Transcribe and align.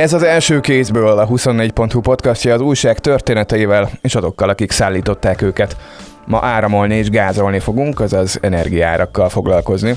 Ez 0.00 0.12
az 0.12 0.22
első 0.22 0.60
kézből 0.60 1.18
a 1.18 1.26
24.hu 1.28 2.00
podcastja 2.00 2.54
az 2.54 2.60
újság 2.60 2.98
történeteivel 2.98 3.90
és 4.00 4.14
azokkal, 4.14 4.48
akik 4.48 4.70
szállították 4.70 5.42
őket. 5.42 5.76
Ma 6.26 6.38
áramolni 6.42 6.94
és 6.94 7.10
gázolni 7.10 7.58
fogunk, 7.58 8.00
azaz 8.00 8.38
energiárakkal 8.42 9.28
foglalkozni. 9.28 9.94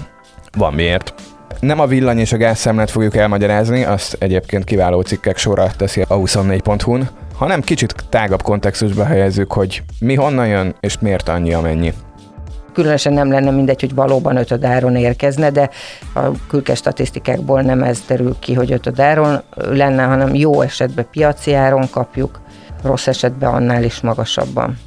Van 0.57 0.73
miért. 0.73 1.13
Nem 1.59 1.79
a 1.79 1.86
villany 1.86 2.20
és 2.20 2.31
a 2.31 2.38
gázszemlet 2.38 2.91
fogjuk 2.91 3.16
elmagyarázni, 3.16 3.84
azt 3.84 4.16
egyébként 4.20 4.63
kiváló 4.63 5.02
cikkek 5.02 5.38
sorra 5.38 5.71
teszi 5.77 6.02
a 6.02 6.15
24.hu-n, 6.15 7.09
hanem 7.35 7.61
kicsit 7.61 7.95
tágabb 8.09 8.41
kontextusba 8.41 9.04
helyezzük, 9.04 9.54
hogy 9.54 9.83
mi 9.99 10.15
honnan 10.15 10.47
jön 10.47 10.75
és 10.79 10.99
miért 10.99 11.29
annyi 11.29 11.54
amennyi. 11.54 11.93
Különösen 12.73 13.13
nem 13.13 13.31
lenne 13.31 13.51
mindegy, 13.51 13.79
hogy 13.79 13.95
valóban 13.95 14.35
ötödáron 14.35 14.95
érkezne, 14.95 15.49
de 15.49 15.69
a 16.13 16.21
külke 16.47 16.75
statisztikákból 16.75 17.61
nem 17.61 17.83
ez 17.83 18.04
derül 18.07 18.36
ki, 18.39 18.54
hogy 18.54 18.71
ötödáron 18.71 19.41
lenne, 19.55 20.04
hanem 20.04 20.36
jó 20.36 20.61
esetben 20.61 21.07
piaci 21.11 21.54
áron 21.54 21.89
kapjuk, 21.89 22.41
rossz 22.83 23.07
esetben 23.07 23.54
annál 23.54 23.83
is 23.83 24.01
magasabban. 24.01 24.78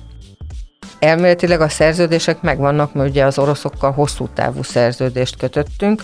Elméletileg 0.98 1.60
a 1.60 1.68
szerződések 1.68 2.42
megvannak, 2.42 2.94
mert 2.94 3.08
ugye 3.08 3.24
az 3.24 3.38
oroszokkal 3.38 3.92
hosszú 3.92 4.28
távú 4.34 4.62
szerződést 4.62 5.36
kötöttünk, 5.36 6.02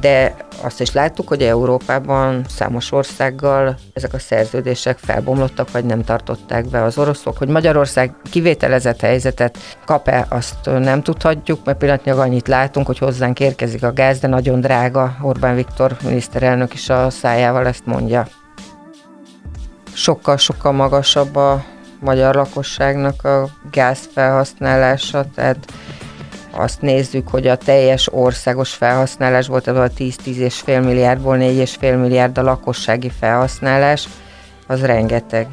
de 0.00 0.34
azt 0.62 0.80
is 0.80 0.92
láttuk, 0.92 1.28
hogy 1.28 1.42
Európában 1.42 2.44
számos 2.48 2.92
országgal 2.92 3.76
ezek 3.92 4.14
a 4.14 4.18
szerződések 4.18 4.98
felbomlottak, 4.98 5.70
vagy 5.70 5.84
nem 5.84 6.04
tartották 6.04 6.68
be 6.68 6.82
az 6.82 6.98
oroszok. 6.98 7.38
Hogy 7.38 7.48
Magyarország 7.48 8.14
kivételezett 8.30 9.00
helyzetet 9.00 9.58
kap-e, 9.84 10.26
azt 10.28 10.56
nem 10.64 11.02
tudhatjuk, 11.02 11.64
mert 11.64 11.78
pillanatnyilag 11.78 12.20
annyit 12.20 12.48
látunk, 12.48 12.86
hogy 12.86 12.98
hozzánk 12.98 13.40
érkezik 13.40 13.82
a 13.82 13.92
gáz, 13.92 14.18
de 14.18 14.28
nagyon 14.28 14.60
drága. 14.60 15.16
Orbán 15.22 15.54
Viktor 15.54 15.96
miniszterelnök 16.04 16.74
is 16.74 16.88
a 16.88 17.10
szájával 17.10 17.66
ezt 17.66 17.86
mondja. 17.86 18.26
Sokkal-sokkal 19.92 20.72
magasabb 20.72 21.36
a 21.36 21.64
magyar 22.00 22.34
lakosságnak 22.34 23.24
a 23.24 23.48
gáz 23.70 24.08
felhasználása, 24.14 25.24
tehát 25.34 25.72
azt 26.50 26.80
nézzük, 26.80 27.28
hogy 27.28 27.46
a 27.46 27.56
teljes 27.56 28.12
országos 28.12 28.70
felhasználás 28.70 29.46
volt, 29.46 29.66
a 29.66 29.72
10-10,5 29.72 30.84
milliárdból 30.84 31.36
4,5 31.36 32.00
milliárd 32.00 32.38
a 32.38 32.42
lakossági 32.42 33.10
felhasználás, 33.10 34.08
az 34.66 34.84
rengeteg. 34.84 35.48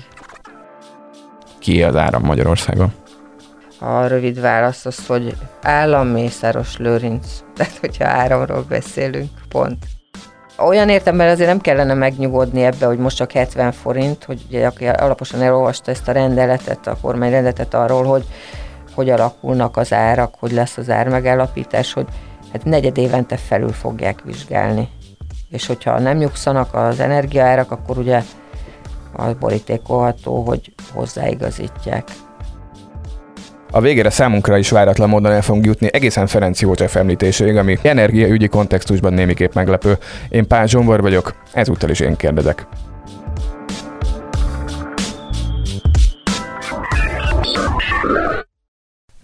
Ki 1.59 1.83
az 1.83 1.95
áram 1.95 2.23
Magyarországon? 2.23 2.93
A 3.79 4.05
rövid 4.05 4.41
válasz 4.41 4.85
az, 4.85 5.05
hogy 5.05 5.35
állam 5.61 6.07
Mészáros 6.07 6.77
Lőrinc. 6.77 7.27
Tehát, 7.55 7.77
hogyha 7.77 8.07
áramról 8.07 8.65
beszélünk, 8.69 9.29
pont. 9.49 9.85
Olyan 10.57 10.89
értemben 10.89 11.29
azért 11.29 11.49
nem 11.49 11.59
kellene 11.59 11.93
megnyugodni 11.93 12.63
ebbe, 12.63 12.85
hogy 12.85 12.97
most 12.97 13.15
csak 13.15 13.31
70 13.31 13.71
forint, 13.71 14.23
hogy 14.23 14.41
ugye, 14.47 14.65
aki 14.65 14.87
alaposan 14.87 15.41
elolvasta 15.41 15.91
ezt 15.91 16.07
a 16.07 16.11
rendeletet, 16.11 16.87
a 16.87 16.97
kormányrendeletet 17.01 17.73
arról, 17.73 18.03
hogy 18.03 18.25
hogy 18.97 19.09
alakulnak 19.09 19.77
az 19.77 19.93
árak, 19.93 20.33
hogy 20.39 20.51
lesz 20.51 20.77
az 20.77 20.89
ármegállapítás, 20.89 21.93
hogy 21.93 22.05
hát 22.51 22.65
negyed 22.65 22.97
évente 22.97 23.37
felül 23.37 23.71
fogják 23.71 24.21
vizsgálni. 24.23 24.89
És 25.49 25.65
hogyha 25.65 25.99
nem 25.99 26.17
nyugszanak 26.17 26.75
az 26.75 26.99
energiaárak, 26.99 27.71
akkor 27.71 27.97
ugye 27.97 28.21
az 29.13 29.33
borítékolható, 29.39 30.43
hogy 30.43 30.73
hozzáigazítják. 30.93 32.03
A 33.71 33.81
végére 33.81 34.09
számunkra 34.09 34.57
is 34.57 34.69
váratlan 34.69 35.09
módon 35.09 35.31
el 35.31 35.41
fogunk 35.41 35.65
jutni 35.65 35.89
egészen 35.91 36.27
Ferenc 36.27 36.61
József 36.61 36.95
említéséig, 36.95 37.55
ami 37.55 37.77
energiaügyi 37.81 38.47
kontextusban 38.47 39.13
némiképp 39.13 39.53
meglepő. 39.53 39.97
Én 40.29 40.47
Pál 40.47 40.67
Zsombor 40.67 41.01
vagyok, 41.01 41.35
ezúttal 41.53 41.89
is 41.89 41.99
én 41.99 42.15
kérdezek. 42.15 42.67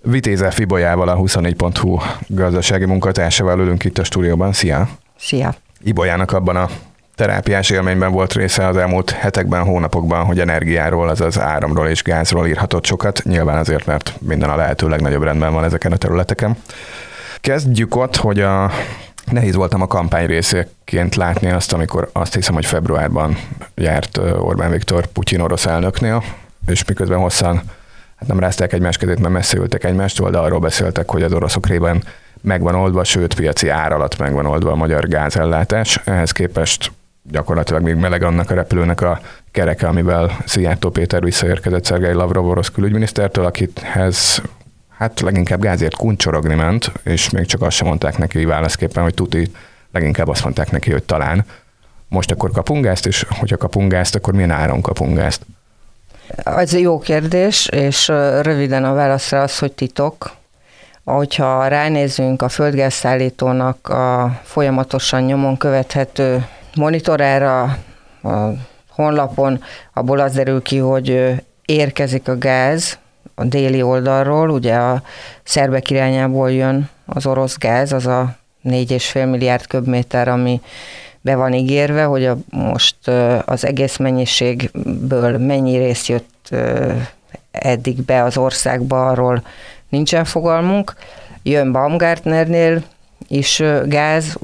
Vitéze 0.06 0.52
Fibolyával, 0.52 1.08
a 1.08 1.18
24.hu 1.18 2.00
gazdasági 2.28 2.86
munkatársával 2.86 3.60
ülünk 3.60 3.84
itt 3.84 3.98
a 3.98 4.04
stúdióban. 4.04 4.54
Szia! 4.54 4.88
Szia! 5.18 5.56
Ibolyának 5.84 6.32
abban 6.32 6.56
a 6.56 6.70
terápiás 7.16 7.70
élményben 7.70 8.12
volt 8.12 8.34
része 8.34 8.68
az 8.68 8.78
elmúlt 8.78 9.10
hetekben, 9.10 9.64
hónapokban, 9.64 10.26
hogy 10.26 10.40
energiáról, 10.40 11.10
azaz 11.10 11.40
áramról 11.40 11.88
és 11.88 12.04
gázról 12.04 12.48
írhatott 12.48 12.86
sokat, 12.86 13.22
nyilván 13.24 13.58
azért, 13.58 13.86
mert 13.86 14.14
minden 14.20 14.50
a 14.50 14.56
lehető 14.56 14.88
legnagyobb 14.88 15.24
rendben 15.24 15.54
van 15.54 15.64
ezeken 15.64 15.92
a 15.92 15.98
területeken. 15.98 16.58
Kezdjük 17.42 17.96
ott, 17.96 18.16
hogy 18.16 18.40
a 18.40 18.72
Nehéz 19.32 19.56
voltam 19.56 19.82
a 19.82 19.88
kampány 19.88 20.26
részeként 20.26 21.16
látni 21.16 21.52
azt, 21.52 21.74
amikor 21.74 22.10
azt 22.14 22.34
hiszem, 22.34 22.54
hogy 22.54 22.66
februárban 22.66 23.38
járt 23.76 24.18
Orbán 24.18 24.72
Viktor 24.72 25.06
Putyin 25.06 25.40
orosz 25.40 25.66
elnöknél, 25.66 26.24
és 26.68 26.86
miközben 26.86 27.20
hosszan 27.20 27.62
nem 28.28 28.40
rázták 28.40 28.74
egymás 28.74 28.98
kezét, 28.98 29.20
mert 29.20 29.34
messze 29.34 29.58
ültek 29.58 29.84
egymástól, 29.84 30.30
de 30.30 30.38
arról 30.38 30.60
beszéltek, 30.60 31.10
hogy 31.10 31.24
az 31.24 31.34
oroszok 31.34 31.68
rében 31.68 32.04
megvan 32.42 32.76
oldva, 32.76 33.04
sőt 33.04 33.34
piaci 33.34 33.70
ár 33.70 33.92
alatt 33.92 34.18
megvan 34.18 34.46
oldva 34.46 34.72
a 34.72 34.76
magyar 34.76 35.08
gázellátás. 35.08 36.00
Ehhez 36.04 36.32
képest 36.32 36.92
gyakorlatilag 37.32 37.84
még 37.84 37.96
meleg 37.96 38.24
annak 38.24 38.52
a 38.52 38.54
repülőnek 38.54 39.02
a 39.02 39.22
kereke, 39.52 39.88
amivel 39.88 40.38
Szijjártó 40.46 40.90
Péter 40.90 41.24
visszaérkezett 41.24 41.86
Szergei 41.86 42.14
Lavrov 42.14 42.50
orosz 42.50 42.70
külügyminisztertől, 42.70 43.46
akithez 43.46 44.42
hát 44.98 45.20
leginkább 45.20 45.62
gázért 45.62 45.96
kuncsorogni 45.96 46.56
ment, 46.56 46.92
és 47.04 47.30
még 47.30 47.46
csak 47.46 47.62
azt 47.62 47.76
sem 47.76 47.88
mondták 47.88 48.18
neki 48.18 48.46
válaszképpen, 48.46 49.04
hogy 49.04 49.14
tuti, 49.14 49.52
leginkább 49.92 50.28
azt 50.28 50.44
mondták 50.44 50.72
neki, 50.72 50.92
hogy 50.92 51.04
talán. 51.04 51.46
Most 52.08 52.32
akkor 52.32 52.52
kapunk 52.52 52.84
gázt, 52.84 53.06
és 53.06 53.26
hogyha 53.30 53.58
kapunk 53.58 53.92
gázt, 53.92 54.16
akkor 54.16 54.34
milyen 54.34 54.52
áron 54.52 54.82
kapunk 54.82 55.18
gázt? 55.18 55.46
Ez 56.36 56.74
jó 56.74 57.00
kérdés, 57.00 57.68
és 57.68 58.08
röviden 58.42 58.86
a 58.86 58.94
válaszra 58.94 59.42
az, 59.42 59.60
hogy 59.60 59.72
titok. 59.72 60.32
Hogyha 61.04 61.68
ránézünk 61.68 62.42
a 62.42 62.50
földgázszállítónak 62.50 63.90
a 63.90 64.40
folyamatosan 64.44 65.22
nyomon 65.22 65.58
követhető 65.58 66.48
monitorára, 66.76 67.62
a 68.24 68.52
honlapon, 68.90 69.64
abból 69.94 70.20
az 70.20 70.34
derül 70.34 70.62
ki, 70.62 70.78
hogy 70.78 71.34
érkezik 71.66 72.28
a 72.28 72.38
gáz 72.38 72.98
a 73.36 73.44
déli 73.44 73.82
oldalról, 73.82 74.50
ugye 74.50 74.76
a 74.76 75.02
szerbek 75.44 75.90
irányából 75.90 76.52
jön 76.52 76.90
az 77.06 77.26
orosz 77.26 77.58
gáz, 77.58 77.92
az 77.92 78.08
a 78.08 78.36
4,5 78.64 79.30
milliárd 79.30 79.68
köbméter, 79.68 80.28
ami 80.28 80.62
be 81.24 81.36
van 81.36 81.54
ígérve, 81.54 82.04
hogy 82.04 82.26
a, 82.26 82.38
most 82.50 83.08
az 83.46 83.66
egész 83.66 83.98
mennyiségből 83.98 85.38
mennyi 85.38 85.78
rész 85.78 86.10
jött 86.10 86.56
eddig 87.52 88.02
be 88.02 88.24
az 88.24 88.38
országba, 88.38 89.08
arról 89.08 89.44
nincsen 89.90 90.26
fogalmunk. 90.26 90.94
Jön 91.44 91.72
Baumgartnernél 91.72 92.84
is 93.28 93.64
gáz, 93.86 94.38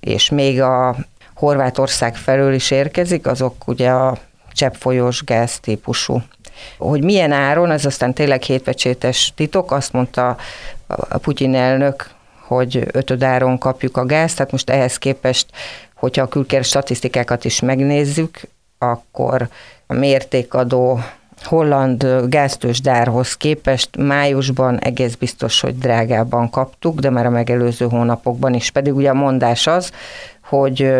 és 0.00 0.30
még 0.30 0.60
a 0.60 0.96
Horvátország 1.34 2.16
felől 2.16 2.54
is 2.54 2.70
érkezik, 2.70 3.26
azok 3.26 3.68
ugye 3.68 3.90
a 3.90 4.16
cseppfolyós 4.52 5.24
gáz 5.24 5.60
típusú. 5.60 6.22
Hogy 6.78 7.04
milyen 7.04 7.32
áron, 7.32 7.70
ez 7.70 7.84
aztán 7.84 8.12
tényleg 8.12 8.42
hétpecsétes 8.42 9.32
titok, 9.36 9.72
azt 9.72 9.92
mondta 9.92 10.36
a 10.86 11.18
Putyin 11.18 11.54
elnök, 11.54 12.10
hogy 12.46 12.88
ötödáron 12.92 13.58
kapjuk 13.58 13.96
a 13.96 14.06
gázt, 14.06 14.36
tehát 14.36 14.52
most 14.52 14.70
ehhez 14.70 14.98
képest 14.98 15.46
Hogyha 16.02 16.22
a 16.22 16.28
külkér 16.28 16.64
statisztikákat 16.64 17.44
is 17.44 17.60
megnézzük, 17.60 18.40
akkor 18.78 19.48
a 19.86 19.94
mértékadó 19.94 21.00
holland 21.42 22.06
gáztős 22.28 22.80
dárhoz 22.80 23.36
képest 23.36 23.96
májusban 23.96 24.78
egész 24.78 25.14
biztos, 25.14 25.60
hogy 25.60 25.78
drágában 25.78 26.50
kaptuk, 26.50 27.00
de 27.00 27.10
már 27.10 27.26
a 27.26 27.30
megelőző 27.30 27.86
hónapokban 27.86 28.54
is. 28.54 28.70
Pedig 28.70 28.94
ugye 28.94 29.10
a 29.10 29.14
mondás 29.14 29.66
az, 29.66 29.90
hogy 30.44 30.92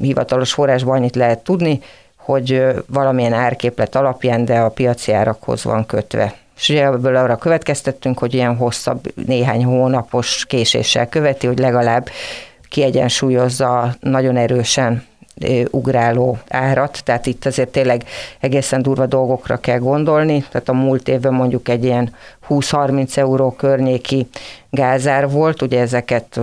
hivatalos 0.00 0.52
forrásban 0.52 0.96
annyit 0.96 1.16
lehet 1.16 1.44
tudni, 1.44 1.80
hogy 2.16 2.62
valamilyen 2.86 3.32
árképlet 3.32 3.94
alapján, 3.94 4.44
de 4.44 4.58
a 4.58 4.68
piaci 4.68 5.12
árakhoz 5.12 5.64
van 5.64 5.86
kötve. 5.86 6.34
És 6.56 6.68
ugye 6.68 6.84
ebből 6.84 7.16
arra 7.16 7.36
következtettünk, 7.36 8.18
hogy 8.18 8.34
ilyen 8.34 8.56
hosszabb, 8.56 9.12
néhány 9.26 9.64
hónapos 9.64 10.44
késéssel 10.48 11.08
követi, 11.08 11.46
hogy 11.46 11.58
legalább 11.58 12.08
kiegyensúlyozza 12.68 13.94
nagyon 14.00 14.36
erősen 14.36 15.06
ugráló 15.70 16.38
árat, 16.48 17.00
tehát 17.04 17.26
itt 17.26 17.46
azért 17.46 17.68
tényleg 17.68 18.04
egészen 18.40 18.82
durva 18.82 19.06
dolgokra 19.06 19.56
kell 19.56 19.78
gondolni, 19.78 20.44
tehát 20.50 20.68
a 20.68 20.72
múlt 20.72 21.08
évben 21.08 21.34
mondjuk 21.34 21.68
egy 21.68 21.84
ilyen 21.84 22.14
20-30 22.48 23.16
euró 23.16 23.50
környéki 23.50 24.28
gázár 24.70 25.30
volt, 25.30 25.62
ugye 25.62 25.80
ezeket 25.80 26.40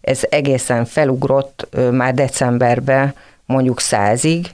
ez 0.00 0.20
egészen 0.30 0.84
felugrott 0.84 1.68
már 1.90 2.14
decemberben 2.14 3.14
mondjuk 3.46 3.80
százig, 3.80 4.46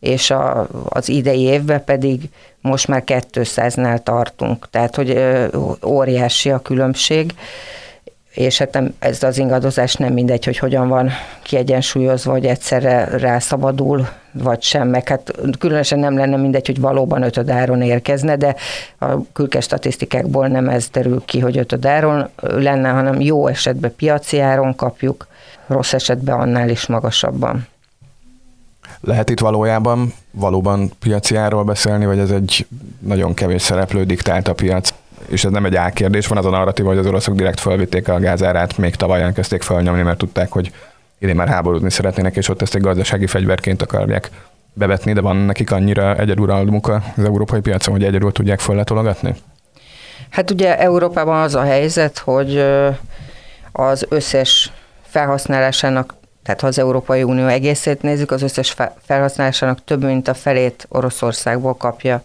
és 0.00 0.30
a, 0.30 0.68
az 0.88 1.08
idei 1.08 1.40
évben 1.40 1.84
pedig 1.84 2.20
most 2.60 2.88
már 2.88 3.02
200-nál 3.06 4.02
tartunk, 4.02 4.70
tehát 4.70 4.96
hogy 4.96 5.18
óriási 5.84 6.50
a 6.50 6.58
különbség 6.62 7.34
és 8.36 8.58
hát 8.58 8.72
nem, 8.72 8.94
ez 8.98 9.22
az 9.22 9.38
ingadozás 9.38 9.94
nem 9.94 10.12
mindegy, 10.12 10.44
hogy 10.44 10.58
hogyan 10.58 10.88
van 10.88 11.10
kiegyensúlyozva, 11.42 12.30
hogy 12.30 12.46
egyszerre 12.46 13.04
rászabadul, 13.18 14.08
vagy 14.32 14.62
sem, 14.62 14.88
meg 14.88 15.08
hát 15.08 15.32
különösen 15.58 15.98
nem 15.98 16.16
lenne 16.16 16.36
mindegy, 16.36 16.66
hogy 16.66 16.80
valóban 16.80 17.22
ötödáron 17.22 17.82
érkezne, 17.82 18.36
de 18.36 18.54
a 18.98 19.32
külke 19.32 19.60
statisztikákból 19.60 20.46
nem 20.46 20.68
ez 20.68 20.88
derül 20.88 21.22
ki, 21.24 21.40
hogy 21.40 21.58
ötödáron 21.58 22.28
lenne, 22.40 22.88
hanem 22.88 23.20
jó 23.20 23.46
esetben 23.46 23.94
piaci 23.96 24.40
áron 24.40 24.74
kapjuk, 24.74 25.26
rossz 25.66 25.92
esetben 25.92 26.40
annál 26.40 26.68
is 26.68 26.86
magasabban. 26.86 27.66
Lehet 29.00 29.30
itt 29.30 29.40
valójában 29.40 30.12
valóban 30.30 30.90
piaci 30.98 31.36
árról 31.36 31.64
beszélni, 31.64 32.06
vagy 32.06 32.18
ez 32.18 32.30
egy 32.30 32.66
nagyon 32.98 33.34
kevés 33.34 33.62
szereplő 33.62 34.04
diktált 34.04 34.48
a 34.48 34.54
piac? 34.54 34.94
És 35.28 35.44
ez 35.44 35.50
nem 35.50 35.64
egy 35.64 35.76
álkérdés, 35.76 36.26
van 36.26 36.38
az 36.38 36.46
a 36.46 36.50
narratíva, 36.50 36.88
hogy 36.88 36.98
az 36.98 37.06
oroszok 37.06 37.34
direkt 37.34 37.60
felvitték 37.60 38.08
a 38.08 38.18
gázárát, 38.18 38.78
még 38.78 38.94
tavaly 38.94 39.22
elkezdték 39.22 39.62
felnyomni, 39.62 40.02
mert 40.02 40.18
tudták, 40.18 40.52
hogy 40.52 40.72
idén 41.18 41.34
már 41.34 41.48
háborúzni 41.48 41.90
szeretnének, 41.90 42.36
és 42.36 42.48
ott 42.48 42.62
ezt 42.62 42.74
egy 42.74 42.80
gazdasági 42.80 43.26
fegyverként 43.26 43.82
akarják 43.82 44.30
bevetni, 44.72 45.12
de 45.12 45.20
van 45.20 45.36
nekik 45.36 45.70
annyira 45.70 46.16
egyeduralmuk 46.16 46.88
az 46.88 47.24
európai 47.24 47.60
piacon, 47.60 47.94
hogy 47.94 48.04
egyedül 48.04 48.32
tudják 48.32 48.60
fölletologatni? 48.60 49.34
Hát 50.30 50.50
ugye 50.50 50.78
Európában 50.78 51.42
az 51.42 51.54
a 51.54 51.62
helyzet, 51.62 52.18
hogy 52.18 52.64
az 53.72 54.06
összes 54.08 54.72
felhasználásának, 55.02 56.14
tehát 56.42 56.60
ha 56.60 56.66
az 56.66 56.78
Európai 56.78 57.22
Unió 57.22 57.46
egészét 57.46 58.02
nézzük, 58.02 58.30
az 58.30 58.42
összes 58.42 58.76
felhasználásának 59.06 59.84
több 59.84 60.04
mint 60.04 60.28
a 60.28 60.34
felét 60.34 60.86
Oroszországból 60.88 61.74
kapja. 61.74 62.22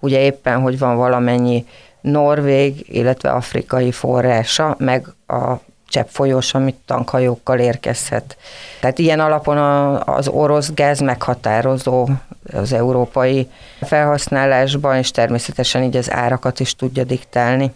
Ugye 0.00 0.20
éppen, 0.20 0.60
hogy 0.60 0.78
van 0.78 0.96
valamennyi 0.96 1.66
norvég, 2.00 2.84
illetve 2.88 3.30
afrikai 3.30 3.92
forrása, 3.92 4.74
meg 4.78 5.06
a 5.26 5.54
csepp 5.90 6.08
folyós, 6.08 6.54
amit 6.54 6.76
tankhajókkal 6.86 7.58
érkezhet. 7.58 8.36
Tehát 8.80 8.98
ilyen 8.98 9.20
alapon 9.20 9.56
a, 9.56 10.04
az 10.04 10.28
orosz 10.28 10.70
gáz 10.74 11.00
meghatározó 11.00 12.08
az 12.52 12.72
európai 12.72 13.50
felhasználásban, 13.80 14.96
és 14.96 15.10
természetesen 15.10 15.82
így 15.82 15.96
az 15.96 16.10
árakat 16.10 16.60
is 16.60 16.76
tudja 16.76 17.04
diktálni. 17.04 17.72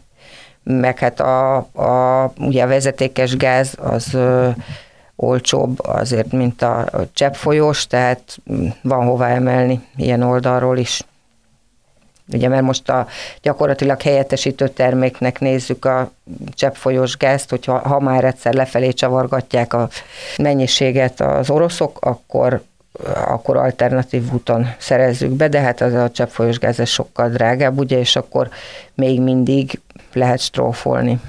Meg 0.63 0.99
hát 0.99 1.21
a, 1.21 1.57
a, 1.57 2.33
ugye 2.39 2.63
a 2.63 2.67
vezetékes 2.67 3.37
gáz 3.37 3.75
az 3.81 4.15
ö, 4.15 4.49
olcsóbb 5.17 5.87
azért, 5.87 6.33
mint 6.33 6.63
a, 6.63 6.79
a 6.79 7.07
cseppfolyós, 7.13 7.87
tehát 7.87 8.39
van 8.83 9.07
hová 9.07 9.29
emelni 9.29 9.81
ilyen 9.97 10.23
oldalról 10.23 10.79
is. 10.79 11.03
Ugye 12.33 12.49
mert 12.49 12.63
most 12.63 12.89
a 12.89 13.07
gyakorlatilag 13.43 14.03
helyettesítő 14.03 14.69
terméknek 14.69 15.41
nézzük 15.41 15.85
a 15.85 16.11
cseppfolyós 16.49 17.17
gázt, 17.17 17.51
hogyha 17.51 17.79
ha 17.79 18.01
már 18.01 18.25
egyszer 18.25 18.55
lefelé 18.55 18.93
csavargatják 18.93 19.73
a 19.73 19.89
mennyiséget 20.37 21.21
az 21.21 21.51
oroszok, 21.51 21.99
akkor 22.01 22.63
akkor 23.27 23.57
alternatív 23.57 24.33
úton 24.33 24.75
szerezzük 24.79 25.31
be, 25.31 25.49
de 25.49 25.61
hát 25.61 25.81
az 25.81 25.93
a 25.93 26.11
cseppfolyós 26.11 26.59
gáz 26.59 26.81
ez 26.81 26.89
sokkal 26.89 27.29
drágább, 27.29 27.79
ugye, 27.79 27.99
és 27.99 28.17
akkor 28.17 28.49
még 28.95 29.21
mindig 29.21 29.81
lehet 30.13 30.41
strófolni. 30.41 31.21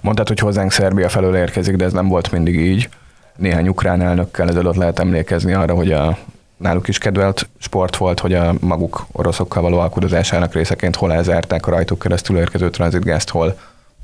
Mondtad, 0.00 0.28
hogy 0.28 0.38
hozzánk 0.38 0.72
Szerbia 0.72 1.08
felől 1.08 1.36
érkezik, 1.36 1.76
de 1.76 1.84
ez 1.84 1.92
nem 1.92 2.08
volt 2.08 2.32
mindig 2.32 2.56
így. 2.56 2.88
Néhány 3.36 3.68
ukrán 3.68 4.02
elnökkel 4.02 4.48
ezelőtt 4.48 4.74
lehet 4.74 4.98
emlékezni 4.98 5.52
arra, 5.52 5.74
hogy 5.74 5.92
a 5.92 6.18
náluk 6.58 6.88
is 6.88 6.98
kedvelt 6.98 7.48
sport 7.58 7.96
volt, 7.96 8.20
hogy 8.20 8.34
a 8.34 8.54
maguk 8.60 9.06
oroszokkal 9.12 9.62
való 9.62 9.78
alkudozásának 9.78 10.54
részeként 10.54 10.96
hol 10.96 11.12
elzárták 11.12 11.66
a 11.66 11.70
rajtuk 11.70 11.98
keresztül 11.98 12.36
érkező 12.38 12.70
tranzitgázt, 12.70 13.30
hol 13.30 13.58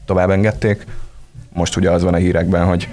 tovább 0.06 0.30
engedték. 0.30 0.86
Most 1.52 1.76
ugye 1.76 1.90
az 1.90 2.02
van 2.02 2.14
a 2.14 2.16
hírekben, 2.16 2.64
hogy 2.64 2.88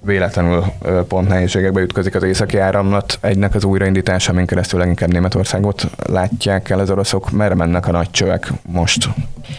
véletlenül 0.00 0.64
pont 1.08 1.28
nehézségekbe 1.28 1.80
ütközik 1.80 2.14
az 2.14 2.22
északi 2.22 2.58
áramlat 2.58 3.18
egynek 3.20 3.54
az 3.54 3.64
újraindítása, 3.64 4.32
amin 4.32 4.46
keresztül 4.46 4.78
leginkább 4.78 5.12
Németországot 5.12 5.90
látják 6.06 6.70
el 6.70 6.78
az 6.78 6.90
oroszok. 6.90 7.30
Merre 7.30 7.54
mennek 7.54 7.88
a 7.88 7.90
nagy 7.90 8.10
csövek 8.10 8.52
most 8.62 9.08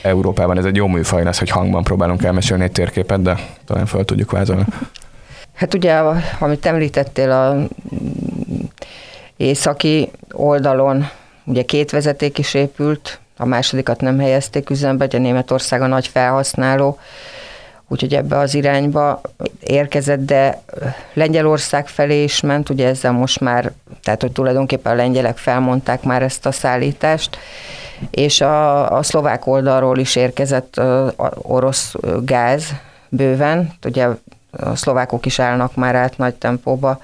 Európában? 0.01 0.57
Ez 0.57 0.65
egy 0.65 0.75
jó 0.75 0.87
műfaj 0.87 1.23
lesz, 1.23 1.39
hogy 1.39 1.49
hangban 1.49 1.83
próbálunk 1.83 2.23
elmesélni 2.23 2.63
egy 2.63 2.71
térképet, 2.71 3.21
de 3.21 3.37
talán 3.65 3.85
fel 3.85 4.03
tudjuk 4.03 4.31
vázolni. 4.31 4.65
Hát 5.53 5.73
ugye, 5.73 6.01
amit 6.39 6.65
említettél, 6.65 7.31
a 7.31 7.67
északi 9.37 10.11
oldalon 10.31 11.09
ugye 11.45 11.63
két 11.63 11.91
vezeték 11.91 12.37
is 12.37 12.53
épült, 12.53 13.19
a 13.37 13.45
másodikat 13.45 14.01
nem 14.01 14.19
helyezték 14.19 14.69
üzembe, 14.69 15.05
ugye 15.05 15.17
Németország 15.17 15.81
a 15.81 15.87
nagy 15.87 16.07
felhasználó, 16.07 16.99
úgyhogy 17.87 18.13
ebbe 18.13 18.37
az 18.37 18.53
irányba 18.53 19.21
érkezett, 19.59 20.25
de 20.25 20.61
Lengyelország 21.13 21.87
felé 21.87 22.23
is 22.23 22.41
ment, 22.41 22.69
ugye 22.69 22.87
ezzel 22.87 23.11
most 23.11 23.39
már, 23.39 23.71
tehát 24.03 24.21
hogy 24.21 24.31
tulajdonképpen 24.31 24.91
a 24.91 24.95
lengyelek 24.95 25.37
felmondták 25.37 26.03
már 26.03 26.21
ezt 26.21 26.45
a 26.45 26.51
szállítást, 26.51 27.37
és 28.11 28.41
a, 28.41 28.91
a 28.97 29.03
szlovák 29.03 29.47
oldalról 29.47 29.97
is 29.97 30.15
érkezett 30.15 30.81
orosz 31.41 31.95
gáz 32.25 32.73
bőven, 33.09 33.73
ugye 33.85 34.07
a 34.51 34.75
szlovákok 34.75 35.25
is 35.25 35.39
állnak 35.39 35.75
már 35.75 35.95
át 35.95 36.17
nagy 36.17 36.33
tempóba 36.33 37.01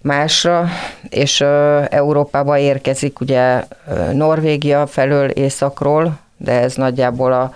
másra, 0.00 0.68
és 1.08 1.40
Európába 1.88 2.58
érkezik 2.58 3.20
ugye 3.20 3.64
Norvégia 4.12 4.86
felől 4.86 5.28
északról, 5.28 6.18
de 6.36 6.52
ez 6.52 6.74
nagyjából 6.74 7.32
a 7.32 7.54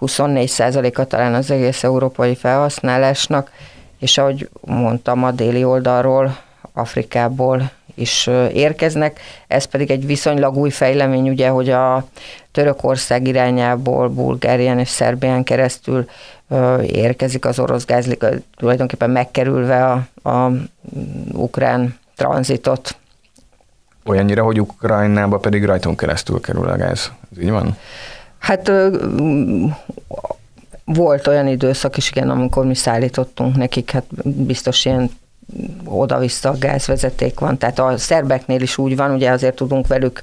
24%-a 0.00 1.04
talán 1.04 1.34
az 1.34 1.50
egész 1.50 1.84
európai 1.84 2.34
felhasználásnak, 2.34 3.50
és 3.98 4.18
ahogy 4.18 4.48
mondtam, 4.60 5.24
a 5.24 5.30
déli 5.30 5.64
oldalról, 5.64 6.36
Afrikából 6.72 7.70
is 7.94 8.26
érkeznek. 8.52 9.20
Ez 9.46 9.64
pedig 9.64 9.90
egy 9.90 10.06
viszonylag 10.06 10.56
új 10.56 10.70
fejlemény, 10.70 11.28
ugye, 11.28 11.48
hogy 11.48 11.70
a 11.70 12.06
Törökország 12.52 13.26
irányából, 13.26 14.08
Bulgárián 14.08 14.78
és 14.78 14.88
Szerbián 14.88 15.42
keresztül 15.42 16.08
érkezik 16.82 17.44
az 17.44 17.58
orosz 17.58 17.84
gáz, 17.84 18.16
tulajdonképpen 18.56 19.10
megkerülve 19.10 19.84
a, 19.84 20.28
a 20.30 20.50
ukrán 21.32 21.98
tranzitot. 22.16 22.96
Olyannyira, 24.04 24.42
hogy 24.44 24.60
Ukrajnába 24.60 25.38
pedig 25.38 25.64
rajtunk 25.64 25.96
keresztül 25.96 26.40
kerül 26.40 26.68
a 26.68 26.76
gáz. 26.76 27.12
Ez 27.32 27.42
így 27.42 27.50
van? 27.50 27.76
Hát 28.38 28.72
volt 30.84 31.26
olyan 31.26 31.46
időszak 31.46 31.96
is, 31.96 32.10
igen, 32.10 32.30
amikor 32.30 32.64
mi 32.64 32.74
szállítottunk 32.74 33.56
nekik, 33.56 33.90
hát 33.90 34.04
biztos 34.24 34.84
ilyen 34.84 35.10
oda-vissza 35.84 36.54
gázvezeték 36.58 37.38
van. 37.38 37.58
Tehát 37.58 37.78
a 37.78 37.98
szerbeknél 37.98 38.60
is 38.60 38.78
úgy 38.78 38.96
van, 38.96 39.10
ugye 39.10 39.30
azért 39.30 39.54
tudunk 39.54 39.86
velük 39.86 40.22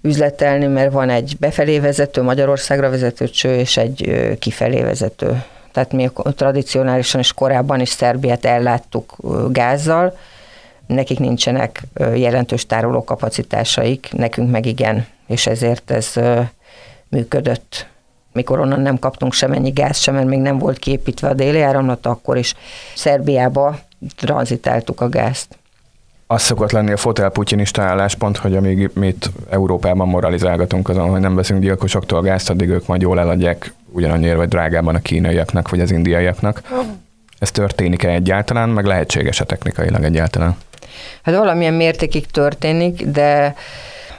üzletelni, 0.00 0.66
mert 0.66 0.92
van 0.92 1.10
egy 1.10 1.36
befelé 1.40 1.78
vezető, 1.78 2.22
Magyarországra 2.22 2.90
vezető 2.90 3.28
cső, 3.28 3.54
és 3.54 3.76
egy 3.76 4.28
kifelé 4.38 4.82
vezető. 4.82 5.42
Tehát 5.72 5.92
mi 5.92 6.10
tradicionálisan 6.36 7.20
és 7.20 7.32
korábban 7.32 7.80
is 7.80 7.88
Szerbiát 7.88 8.44
elláttuk 8.44 9.16
gázzal, 9.50 10.16
nekik 10.86 11.18
nincsenek 11.18 11.82
jelentős 12.14 12.66
tárolókapacitásaik, 12.66 14.08
nekünk 14.12 14.50
meg 14.50 14.66
igen, 14.66 15.06
és 15.26 15.46
ezért 15.46 15.90
ez 15.90 16.12
működött. 17.08 17.86
Mikor 18.32 18.58
onnan 18.58 18.80
nem 18.80 18.98
kaptunk 18.98 19.32
semennyi 19.32 19.70
gáz 19.70 19.98
sem, 19.98 20.14
mert 20.14 20.26
még 20.26 20.38
nem 20.38 20.58
volt 20.58 20.78
kiépítve 20.78 21.28
a 21.28 21.34
déli 21.34 21.60
áramlat, 21.60 22.06
akkor 22.06 22.36
is 22.36 22.54
Szerbiába 22.94 23.78
tranzitáltuk 24.16 25.00
a 25.00 25.08
gázt 25.08 25.58
az 26.26 26.42
szokott 26.42 26.70
lenni 26.70 26.92
a 26.92 26.96
fotel 26.96 27.28
putyinista 27.28 27.82
álláspont, 27.82 28.36
hogy 28.36 28.56
amíg 28.56 28.90
mi 28.94 29.06
itt 29.06 29.30
Európában 29.50 30.08
moralizálgatunk 30.08 30.88
azon, 30.88 31.08
hogy 31.08 31.20
nem 31.20 31.34
veszünk 31.34 31.60
gyilkosoktól 31.60 32.22
gázt, 32.22 32.50
addig 32.50 32.68
ők 32.68 32.86
majd 32.86 33.00
jól 33.00 33.20
eladják 33.20 33.72
ugyanannyira 33.92 34.36
vagy 34.36 34.48
drágában 34.48 34.94
a 34.94 35.00
kínaiaknak 35.00 35.68
vagy 35.68 35.80
az 35.80 35.90
indiaiaknak. 35.90 36.62
Ez 37.38 37.50
történik-e 37.50 38.08
egyáltalán, 38.08 38.68
meg 38.68 38.84
lehetséges-e 38.84 39.44
technikailag 39.44 40.04
egyáltalán? 40.04 40.56
Hát 41.22 41.36
valamilyen 41.36 41.74
mértékig 41.74 42.26
történik, 42.26 43.06
de 43.06 43.54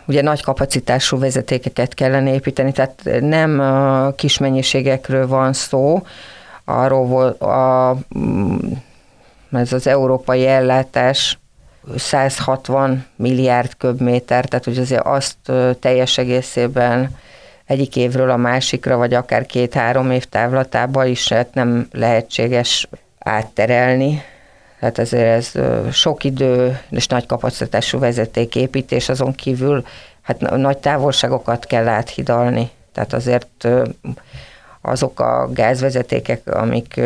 ugye 0.06 0.22
nagy 0.22 0.44
kapacitású 0.44 1.20
vezetékeket 1.20 1.94
kellene 1.94 2.34
építeni, 2.34 2.72
tehát 2.72 3.02
nem 3.20 3.62
kis 4.16 4.38
mennyiségekről 4.38 5.28
van 5.28 5.54
szó, 5.54 6.06
arról 6.66 7.06
volt 7.06 7.42
a, 7.42 7.98
ez 9.56 9.74
az 9.74 9.88
európai 9.88 10.48
ellátás 10.48 11.40
160 11.96 13.06
milliárd 13.16 13.78
köbméter, 13.78 14.46
tehát 14.46 14.66
hogy 14.66 14.78
azért 14.78 15.06
azt 15.06 15.38
teljes 15.80 16.18
egészében 16.18 17.18
egyik 17.66 17.96
évről 17.96 18.30
a 18.30 18.38
másikra, 18.38 18.98
vagy 18.98 19.14
akár 19.14 19.46
két-három 19.46 20.12
év 20.12 20.26
távlatába 20.26 21.06
is 21.06 21.30
hát 21.30 21.54
nem 21.54 21.88
lehetséges 21.92 22.90
átterelni. 23.20 24.22
Tehát 24.80 25.00
ezért 25.00 25.28
ez 25.28 25.52
sok 25.94 26.24
idő 26.24 26.80
és 26.90 27.08
nagy 27.08 27.26
kapacitású 27.26 28.00
vezetéképítés, 28.00 29.10
azon 29.10 29.34
kívül 29.34 29.86
hát 30.22 30.40
nagy 30.40 30.78
távolságokat 30.78 31.66
kell 31.66 31.88
áthidalni. 31.88 32.70
Tehát 32.94 33.14
azért 33.14 33.68
azok 34.82 35.20
a 35.20 35.50
gázvezetékek, 35.54 36.56
amik 36.56 37.02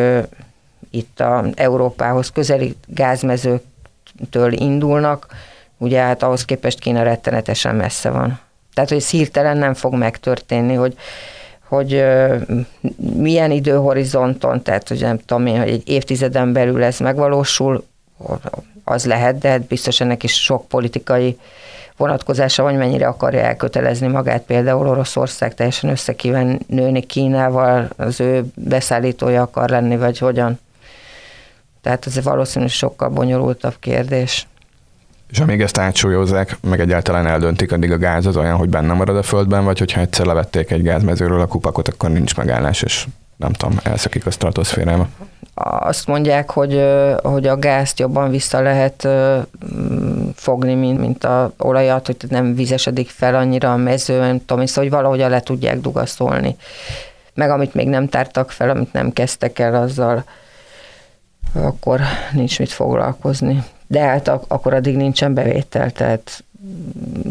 itt 0.90 1.20
a 1.20 1.46
Európához 1.56 2.32
közeli 2.32 2.76
gázmezőktől 2.88 4.52
indulnak, 4.52 5.28
ugye 5.78 6.02
hát 6.02 6.24
ahhoz 6.24 6.46
képest 6.46 6.80
Kína 6.80 7.04
rettenetesen 7.04 7.76
messze 7.76 8.10
van. 8.10 8.40
Tehát, 8.74 8.90
hogy 8.90 9.00
ez 9.00 9.10
hirtelen 9.10 9.58
nem 9.58 9.74
fog 9.74 9.94
megtörténni, 9.94 10.74
hogy, 10.74 10.98
hogy 11.68 12.04
milyen 13.14 13.52
időhorizonton, 13.52 14.62
tehát 14.62 14.88
hogy 14.88 15.02
nem 15.02 15.18
tudom 15.18 15.46
én, 15.46 15.60
hogy 15.60 15.70
egy 15.70 15.90
évtizeden 15.90 16.54
belül 16.54 16.84
ez 16.84 17.00
megvalósul, 17.00 17.84
az 18.84 19.06
lehet, 19.06 19.38
de 19.38 19.50
hát 19.50 19.62
biztos 19.62 20.02
ennek 20.02 20.24
is 20.24 20.44
sok 20.44 20.68
politikai 20.68 21.38
vonatkozása 21.98 22.64
van, 22.64 22.74
mennyire 22.74 23.08
akarja 23.08 23.40
elkötelezni 23.40 24.08
magát. 24.08 24.42
Például 24.42 24.88
Oroszország 24.88 25.54
teljesen 25.54 25.90
összekíván 25.90 26.60
nőni 26.68 27.02
Kínával, 27.02 27.90
az 27.98 28.20
ő 28.20 28.46
beszállítója 28.56 29.42
akar 29.42 29.70
lenni, 29.70 29.98
vagy 29.98 30.18
hogyan. 30.18 30.60
Tehát 31.82 32.06
ez 32.06 32.24
valószínűleg 32.24 32.74
sokkal 32.74 33.10
bonyolultabb 33.10 33.76
kérdés. 33.80 34.48
És 35.30 35.40
amíg 35.40 35.62
ezt 35.62 35.78
átsúlyozzák, 35.78 36.58
meg 36.62 36.80
egyáltalán 36.80 37.28
eldöntik, 37.28 37.72
addig 37.72 37.92
a 37.92 37.98
gáz 37.98 38.26
az 38.26 38.38
olyan, 38.38 38.58
hogy 38.58 38.70
benne 38.70 38.94
marad 38.94 39.18
a 39.18 39.24
földben, 39.24 39.64
vagy 39.64 39.80
hogyha 39.80 40.02
egyszer 40.02 40.26
levették 40.26 40.72
egy 40.72 40.84
gázmezőről 40.84 41.42
a 41.42 41.48
kupakot, 41.48 41.88
akkor 41.88 42.10
nincs 42.10 42.36
megállás, 42.36 42.82
és 42.82 43.08
nem 43.36 43.54
tudom, 43.54 43.80
elszakik 43.84 44.26
a 44.26 44.32
stratoszférába. 44.32 45.08
Azt 45.64 46.08
mondják, 46.08 46.50
hogy, 46.50 46.84
hogy 47.24 47.48
a 47.48 47.60
gázt 47.60 48.00
jobban 48.00 48.30
vissza 48.30 48.62
lehet 48.62 49.08
fogni, 50.36 50.74
mint, 50.74 51.00
mint 51.00 51.24
a 51.24 51.54
olajat, 51.58 52.06
hogy 52.06 52.16
nem 52.30 52.56
vizesedik 52.56 53.10
fel 53.10 53.36
annyira 53.36 53.74
a 53.74 53.78
mező, 53.78 54.20
nem 54.20 54.46
tudom, 54.46 54.66
szóval, 54.66 54.84
hogy 54.84 54.94
valahogy 55.00 55.20
le 55.20 55.40
tudják 55.40 55.80
dugaszolni. 55.80 56.56
Meg 57.34 57.50
amit 57.50 57.74
még 57.74 57.88
nem 57.88 58.08
tártak 58.08 58.52
fel, 58.52 58.70
amit 58.70 58.94
nem 58.94 59.14
kezdtek 59.14 59.60
el, 59.60 59.76
azzal 59.76 60.24
akkor 61.54 62.00
nincs 62.32 62.60
mit 62.60 62.72
foglalkozni. 62.72 63.64
De 63.88 64.00
hát 64.00 64.28
akkor 64.28 64.74
addig 64.74 64.96
nincsen 64.96 65.34
bevétel, 65.34 65.92
tehát 65.92 66.44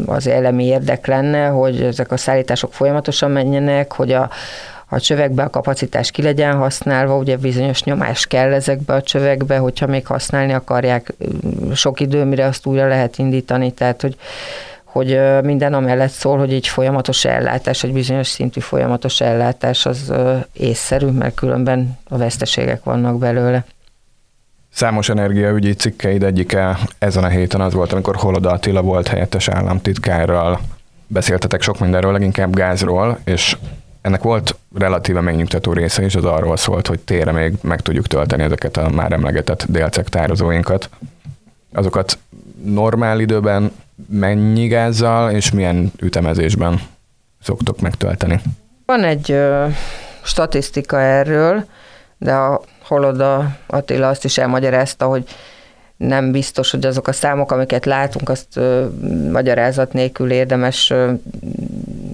az 0.05 0.27
elemi 0.27 0.65
érdek 0.65 1.07
lenne, 1.07 1.47
hogy 1.47 1.81
ezek 1.81 2.11
a 2.11 2.17
szállítások 2.17 2.73
folyamatosan 2.73 3.31
menjenek, 3.31 3.93
hogy 3.93 4.11
a, 4.11 4.29
a 4.85 4.99
csövekbe 4.99 5.43
a 5.43 5.49
kapacitás 5.49 6.11
ki 6.11 6.21
legyen 6.21 6.55
használva, 6.55 7.17
ugye 7.17 7.37
bizonyos 7.37 7.83
nyomás 7.83 8.25
kell 8.25 8.53
ezekbe 8.53 8.93
a 8.93 9.01
csövekbe, 9.01 9.57
hogyha 9.57 9.87
még 9.87 10.05
használni 10.05 10.53
akarják 10.53 11.13
sok 11.73 11.99
idő, 11.99 12.23
mire 12.23 12.45
azt 12.45 12.65
újra 12.65 12.87
lehet 12.87 13.17
indítani, 13.17 13.71
tehát 13.71 14.01
hogy 14.01 14.17
hogy 14.83 15.19
minden 15.43 15.73
amellett 15.73 16.09
szól, 16.09 16.37
hogy 16.37 16.53
egy 16.53 16.67
folyamatos 16.67 17.25
ellátás, 17.25 17.83
egy 17.83 17.93
bizonyos 17.93 18.27
szintű 18.27 18.59
folyamatos 18.59 19.21
ellátás 19.21 19.85
az 19.85 20.13
észszerű, 20.53 21.07
mert 21.07 21.35
különben 21.35 21.97
a 22.09 22.17
veszteségek 22.17 22.83
vannak 22.83 23.17
belőle. 23.17 23.65
Számos 24.79 25.09
energiaügyi 25.09 25.73
cikkeid 25.73 26.23
egyike 26.23 26.77
ezen 26.99 27.23
a 27.23 27.27
héten 27.27 27.61
az 27.61 27.73
volt, 27.73 27.91
amikor 27.91 28.15
Holoda 28.15 28.51
Attila 28.51 28.81
volt 28.81 29.07
helyettes 29.07 29.47
államtitkárral. 29.47 30.59
Beszéltetek 31.07 31.61
sok 31.61 31.79
mindenről, 31.79 32.11
leginkább 32.11 32.55
gázról, 32.55 33.19
és 33.23 33.57
ennek 34.01 34.21
volt 34.21 34.55
relatíve 34.75 35.21
megnyugtató 35.21 35.73
része 35.73 36.05
is, 36.05 36.15
az 36.15 36.25
arról 36.25 36.57
szólt, 36.57 36.87
hogy 36.87 36.99
tére 36.99 37.31
még 37.31 37.53
meg 37.61 37.81
tudjuk 37.81 38.07
tölteni 38.07 38.43
ezeket 38.43 38.77
a 38.77 38.89
már 38.89 39.11
emlegetett 39.11 39.65
délcek 39.67 40.09
tározóinkat. 40.09 40.89
Azokat 41.73 42.17
normál 42.63 43.19
időben 43.19 43.71
mennyi 44.09 44.67
gázzal 44.67 45.31
és 45.31 45.51
milyen 45.51 45.91
ütemezésben 46.01 46.81
szoktok 47.41 47.79
megtölteni? 47.79 48.41
Van 48.85 49.03
egy 49.03 49.31
ö, 49.31 49.65
statisztika 50.23 50.99
erről, 50.99 51.65
de 52.17 52.33
a 52.33 52.61
Holoda 52.89 53.57
Attila 53.67 54.07
azt 54.07 54.25
is 54.25 54.37
elmagyarázta, 54.37 55.05
hogy 55.05 55.23
nem 55.97 56.31
biztos, 56.31 56.71
hogy 56.71 56.85
azok 56.85 57.07
a 57.07 57.11
számok, 57.11 57.51
amiket 57.51 57.85
látunk, 57.85 58.29
azt 58.29 58.57
ö, 58.57 58.85
magyarázat 59.31 59.93
nélkül 59.93 60.31
érdemes 60.31 60.89
ö, 60.89 61.11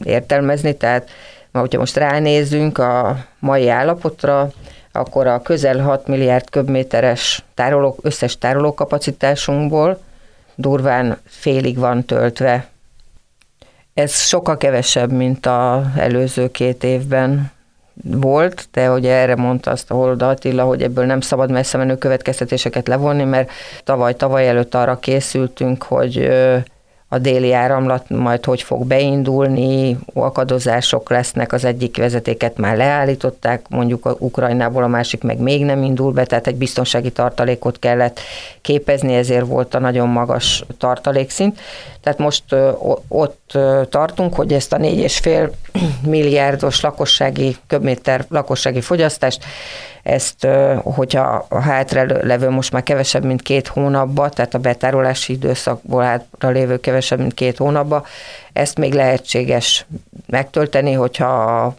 értelmezni, 0.03 0.77
tehát 0.77 1.09
ma, 1.51 1.59
hogyha 1.59 1.79
most 1.79 1.95
ránézünk 1.95 2.77
a 2.77 3.17
mai 3.39 3.69
állapotra, 3.69 4.49
akkor 4.91 5.27
a 5.27 5.41
közel 5.41 5.79
6 5.79 6.07
milliárd 6.07 6.49
köbméteres 6.49 7.43
tároló, 7.53 7.97
összes 8.01 8.37
tárolókapacitásunkból 8.37 9.99
durván 10.55 11.17
félig 11.25 11.77
van 11.77 12.05
töltve. 12.05 12.67
Ez 13.93 14.13
sokkal 14.15 14.57
kevesebb, 14.57 15.11
mint 15.11 15.45
az 15.45 15.83
előző 15.95 16.51
két 16.51 16.83
évben 16.83 17.51
volt, 18.03 18.67
de 18.71 18.91
ugye 18.91 19.11
erre 19.11 19.35
mondta 19.35 19.71
azt 19.71 19.91
a 19.91 19.95
Holda 19.95 20.29
Attila, 20.29 20.63
hogy 20.63 20.81
ebből 20.81 21.05
nem 21.05 21.21
szabad 21.21 21.51
messze 21.51 21.77
menő 21.77 21.97
következtetéseket 21.97 22.87
levonni, 22.87 23.23
mert 23.23 23.51
tavaly-tavaly 23.83 24.47
előtt 24.47 24.75
arra 24.75 24.99
készültünk, 24.99 25.83
hogy 25.83 26.29
a 27.15 27.19
déli 27.19 27.53
áramlat 27.53 28.09
majd 28.09 28.45
hogy 28.45 28.61
fog 28.61 28.85
beindulni, 28.85 29.97
akadozások 30.13 31.09
lesznek, 31.09 31.53
az 31.53 31.65
egyik 31.65 31.97
vezetéket 31.97 32.57
már 32.57 32.77
leállították, 32.77 33.65
mondjuk 33.69 34.05
a 34.05 34.15
Ukrajnából 34.19 34.83
a 34.83 34.87
másik 34.87 35.23
meg 35.23 35.39
még 35.39 35.65
nem 35.65 35.83
indul 35.83 36.11
be, 36.11 36.25
tehát 36.25 36.47
egy 36.47 36.55
biztonsági 36.55 37.11
tartalékot 37.11 37.79
kellett 37.79 38.19
képezni, 38.61 39.13
ezért 39.13 39.45
volt 39.45 39.73
a 39.73 39.79
nagyon 39.79 40.07
magas 40.07 40.65
tartalékszint. 40.77 41.59
Tehát 42.01 42.19
most 42.19 42.43
ott 43.07 43.57
tartunk, 43.89 44.33
hogy 44.33 44.53
ezt 44.53 44.73
a 44.73 44.77
4,5 44.77 45.51
milliárdos 46.07 46.81
lakossági, 46.81 47.55
köbméter 47.67 48.25
lakossági 48.29 48.81
fogyasztást 48.81 49.43
ezt, 50.05 50.47
hogyha 50.83 51.45
a 51.49 51.59
hátra 51.59 52.05
levő 52.21 52.49
most 52.49 52.71
már 52.71 52.83
kevesebb, 52.83 53.25
mint 53.25 53.41
két 53.41 53.67
hónapba, 53.67 54.29
tehát 54.29 54.53
a 54.53 54.59
betárolási 54.59 55.33
időszakból 55.33 56.03
hátra 56.03 56.49
lévő 56.49 56.79
kevesebb, 56.79 57.19
mint 57.19 57.33
két 57.33 57.57
hónapba, 57.57 58.05
ezt 58.53 58.77
még 58.77 58.93
lehetséges 58.93 59.85
megtölteni, 60.27 60.93
hogyha 60.93 61.75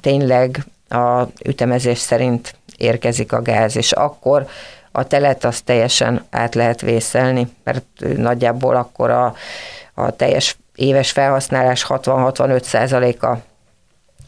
tényleg 0.00 0.64
a 0.88 1.22
ütemezés 1.44 1.98
szerint 1.98 2.54
érkezik 2.76 3.32
a 3.32 3.42
gáz, 3.42 3.76
és 3.76 3.92
akkor 3.92 4.46
a 4.92 5.06
telet 5.06 5.44
azt 5.44 5.64
teljesen 5.64 6.24
át 6.30 6.54
lehet 6.54 6.80
vészelni, 6.80 7.48
mert 7.64 7.84
nagyjából 8.16 8.76
akkor 8.76 9.10
a, 9.10 9.34
a 9.94 10.10
teljes 10.10 10.58
éves 10.74 11.10
felhasználás 11.10 11.86
60-65 11.88 12.62
százaléka 12.62 13.40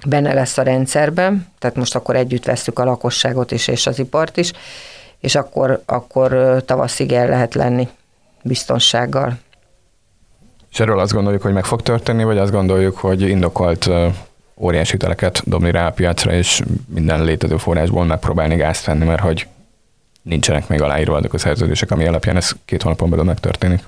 benne 0.07 0.33
lesz 0.33 0.59
a 0.59 0.63
rendszerben, 0.63 1.47
tehát 1.59 1.77
most 1.77 1.95
akkor 1.95 2.17
együtt 2.17 2.45
veszük 2.45 2.79
a 2.79 2.85
lakosságot 2.85 3.51
is 3.51 3.69
és 3.69 3.87
az 3.87 3.99
ipart 3.99 4.37
is, 4.37 4.53
és 5.21 5.35
akkor, 5.35 5.83
akkor 5.87 6.63
tavaszig 6.67 7.13
el 7.13 7.29
lehet 7.29 7.55
lenni 7.55 7.89
biztonsággal. 8.43 9.39
És 10.71 10.81
erről 10.81 10.99
azt 10.99 11.13
gondoljuk, 11.13 11.43
hogy 11.43 11.53
meg 11.53 11.65
fog 11.65 11.83
történni, 11.83 12.25
vagy 12.25 12.39
azt 12.39 12.53
gondoljuk, 12.53 12.99
hogy 12.99 13.21
indokolt 13.21 13.89
óriási 14.57 14.97
teleket 14.97 15.43
dobni 15.45 15.71
rá 15.71 15.87
a 15.87 15.91
piacra, 15.91 16.33
és 16.33 16.63
minden 16.87 17.25
létező 17.25 17.57
forrásból 17.57 18.05
megpróbálni 18.05 18.57
gázt 18.57 18.85
venni, 18.85 19.05
mert 19.05 19.23
hogy 19.23 19.47
nincsenek 20.23 20.69
még 20.69 20.83
aláírva 20.83 21.17
azok 21.17 21.35
a 21.35 21.39
szerződések, 21.39 21.91
ami 21.91 22.07
alapján 22.07 22.37
ez 22.37 22.51
két 22.65 22.83
hónapon 22.83 23.11
belül 23.11 23.25
megtörténik. 23.25 23.83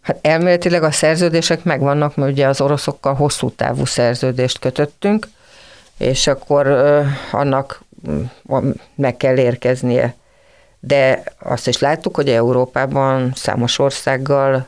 Hát 0.00 0.18
elméletileg 0.20 0.82
a 0.82 0.90
szerződések 0.90 1.64
megvannak, 1.64 2.16
mert 2.16 2.32
ugye 2.32 2.46
az 2.46 2.60
oroszokkal 2.60 3.14
hosszú 3.14 3.50
távú 3.50 3.84
szerződést 3.84 4.58
kötöttünk, 4.58 5.28
és 5.98 6.26
akkor 6.26 6.66
annak 7.32 7.82
meg 8.94 9.16
kell 9.16 9.36
érkeznie. 9.36 10.14
De 10.80 11.22
azt 11.38 11.68
is 11.68 11.78
láttuk, 11.78 12.16
hogy 12.16 12.28
Európában 12.28 13.32
számos 13.34 13.78
országgal 13.78 14.66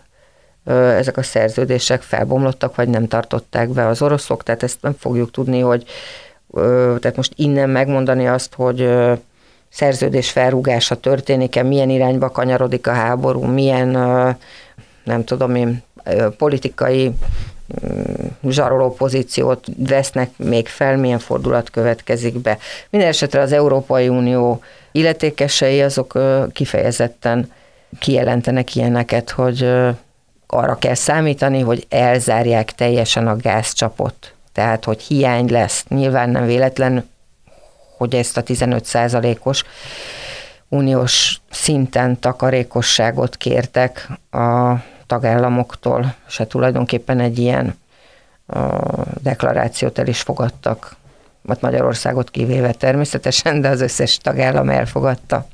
ezek 0.70 1.16
a 1.16 1.22
szerződések 1.22 2.02
felbomlottak, 2.02 2.74
vagy 2.74 2.88
nem 2.88 3.08
tartották 3.08 3.68
be 3.68 3.86
az 3.86 4.02
oroszok, 4.02 4.42
tehát 4.42 4.62
ezt 4.62 4.82
nem 4.82 4.96
fogjuk 4.98 5.30
tudni, 5.30 5.60
hogy 5.60 5.84
tehát 7.00 7.16
most 7.16 7.32
innen 7.36 7.70
megmondani 7.70 8.28
azt, 8.28 8.54
hogy 8.54 8.90
szerződés 9.68 10.30
felrúgása 10.30 11.00
történik-e, 11.00 11.62
milyen 11.62 11.90
irányba 11.90 12.30
kanyarodik 12.30 12.86
a 12.86 12.92
háború, 12.92 13.42
milyen 13.42 13.96
nem 15.04 15.24
tudom 15.24 15.54
én, 15.54 15.82
politikai 16.36 17.12
mm, 17.86 18.48
zsaroló 18.48 18.94
pozíciót 18.94 19.66
vesznek 19.76 20.30
még 20.36 20.68
fel, 20.68 20.96
milyen 20.96 21.18
fordulat 21.18 21.70
következik 21.70 22.38
be. 22.38 22.58
Minden 22.90 23.08
esetre 23.08 23.40
az 23.40 23.52
Európai 23.52 24.08
Unió 24.08 24.60
illetékesei 24.92 25.82
azok 25.82 26.18
kifejezetten 26.52 27.52
kijelentenek 27.98 28.74
ilyeneket, 28.74 29.30
hogy 29.30 29.68
arra 30.46 30.78
kell 30.78 30.94
számítani, 30.94 31.60
hogy 31.60 31.86
elzárják 31.88 32.72
teljesen 32.72 33.26
a 33.26 33.36
gázcsapot. 33.36 34.34
Tehát, 34.52 34.84
hogy 34.84 35.02
hiány 35.02 35.50
lesz. 35.50 35.84
Nyilván 35.88 36.30
nem 36.30 36.46
véletlen, 36.46 37.10
hogy 37.96 38.14
ezt 38.14 38.36
a 38.36 38.42
15 38.42 38.88
os 39.42 39.64
uniós 40.68 41.40
szinten 41.50 42.20
takarékosságot 42.20 43.36
kértek 43.36 44.08
a 44.30 44.74
tagállamoktól, 45.12 46.14
se 46.26 46.46
tulajdonképpen 46.46 47.20
egy 47.20 47.38
ilyen 47.38 47.74
deklarációt 49.22 49.98
el 49.98 50.06
is 50.06 50.20
fogadtak 50.20 50.96
Magyarországot 51.60 52.30
kivéve 52.30 52.72
természetesen, 52.72 53.60
de 53.60 53.68
az 53.68 53.80
összes 53.80 54.18
tagállam 54.18 54.68
elfogadta. 54.68 55.46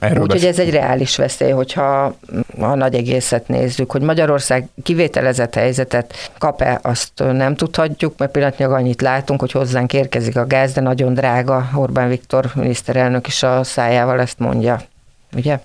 Úgyhogy 0.00 0.44
ez 0.44 0.58
egy 0.58 0.70
reális 0.70 1.16
veszély, 1.16 1.50
hogyha 1.50 2.14
a 2.58 2.74
nagy 2.74 2.94
egészet 2.94 3.48
nézzük, 3.48 3.90
hogy 3.90 4.02
Magyarország 4.02 4.68
kivételezett 4.82 5.54
helyzetet 5.54 6.30
kap-e, 6.38 6.78
azt 6.82 7.12
nem 7.14 7.54
tudhatjuk, 7.54 8.18
mert 8.18 8.30
pillanatnyilag 8.30 8.74
annyit 8.74 9.00
látunk, 9.00 9.40
hogy 9.40 9.52
hozzánk 9.52 9.92
érkezik 9.92 10.36
a 10.36 10.46
gáz, 10.46 10.72
de 10.72 10.80
nagyon 10.80 11.14
drága. 11.14 11.70
Orbán 11.74 12.08
Viktor 12.08 12.50
miniszterelnök 12.54 13.26
is 13.26 13.42
a 13.42 13.64
szájával 13.64 14.20
ezt 14.20 14.38
mondja, 14.38 14.80
ugye? 15.36 15.60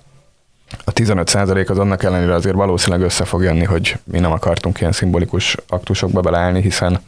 A 0.84 0.92
15 0.92 1.28
százalék 1.28 1.70
az 1.70 1.78
annak 1.78 2.02
ellenére 2.02 2.34
azért 2.34 2.54
valószínűleg 2.54 3.04
össze 3.04 3.24
fog 3.24 3.42
jönni, 3.42 3.64
hogy 3.64 3.98
mi 4.04 4.18
nem 4.18 4.32
akartunk 4.32 4.80
ilyen 4.80 4.92
szimbolikus 4.92 5.56
aktusokba 5.68 6.20
beleállni, 6.20 6.62
hiszen 6.62 7.00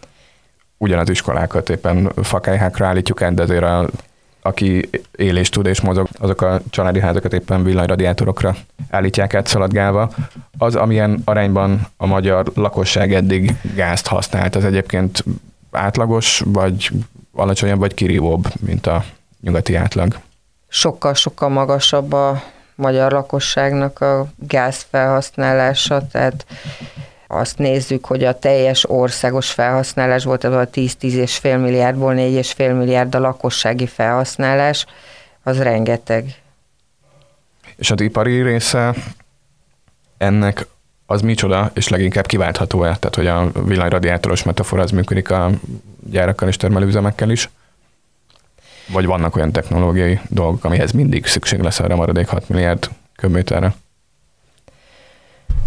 ugyanaz 0.79 1.09
iskolákat 1.09 1.69
éppen 1.69 2.13
fakályhákra 2.23 2.87
állítjuk 2.87 3.23
át, 3.23 3.35
de 3.35 3.43
azért 3.43 3.63
a 3.63 3.89
aki 4.47 4.91
él 5.17 5.37
és 5.37 5.49
tud 5.49 5.67
és 5.67 5.81
mozog, 5.81 6.09
azok 6.19 6.41
a 6.41 6.61
családi 6.71 7.01
házakat 7.01 7.33
éppen 7.33 7.65
villanyradiátorokra 7.65 8.57
állítják 8.91 9.35
át 9.35 9.47
szaladgálva. 9.47 10.11
Az, 10.59 10.75
amilyen 10.75 11.23
arányban 11.25 11.87
a 11.97 12.07
magyar 12.07 12.53
lakosság 12.55 13.15
eddig 13.15 13.55
gázt 13.75 14.07
használt, 14.07 14.55
az 14.55 14.65
egyébként 14.65 15.25
átlagos, 15.71 16.43
vagy 16.45 16.91
alacsonyabb, 17.35 17.79
vagy 17.79 17.95
kirívóbb, 17.95 18.47
mint 18.61 18.87
a 18.87 19.05
nyugati 19.41 19.75
átlag? 19.75 20.19
Sokkal-sokkal 20.69 21.49
magasabb 21.49 22.13
a 22.13 22.43
magyar 22.77 23.13
lakosságnak 23.13 24.01
a 24.01 24.27
gáz 24.37 24.87
felhasználása, 24.91 26.07
tehát 26.07 26.47
azt 27.27 27.59
nézzük, 27.59 28.07
hogy 28.07 28.25
a 28.25 28.39
teljes 28.39 28.91
országos 28.91 29.51
felhasználás 29.51 30.25
volt, 30.25 30.45
ez 30.45 30.53
a 30.53 30.69
10-10,5 30.69 31.61
milliárdból 31.61 32.15
4,5 32.15 32.79
milliárd 32.79 33.15
a 33.15 33.19
lakossági 33.19 33.87
felhasználás, 33.87 34.87
az 35.43 35.63
rengeteg. 35.63 36.35
És 37.77 37.91
az 37.91 38.01
ipari 38.01 38.43
része 38.43 38.95
ennek 40.19 40.67
az 41.07 41.21
micsoda, 41.21 41.71
és 41.75 41.89
leginkább 41.89 42.27
kiváltható-e? 42.27 42.97
Tehát, 42.97 43.15
hogy 43.15 43.27
a 43.27 43.51
villanyradiátoros 43.65 44.43
metafora 44.43 44.83
az 44.83 44.91
működik 44.91 45.31
a 45.31 45.51
gyárakkal 46.11 46.49
és 46.49 46.57
termelőüzemekkel 46.57 47.31
is? 47.31 47.49
Vagy 48.89 49.07
vannak 49.07 49.37
olyan 49.37 49.53
technológiai 49.53 50.21
dolgok, 50.29 50.65
amihez 50.65 50.93
mindig 50.93 51.27
szükség 51.27 51.61
lesz 51.61 51.81
arra 51.81 51.97
maradék 51.97 52.29
6 52.29 52.49
milliárd 52.49 52.89
köbméterre? 53.17 53.75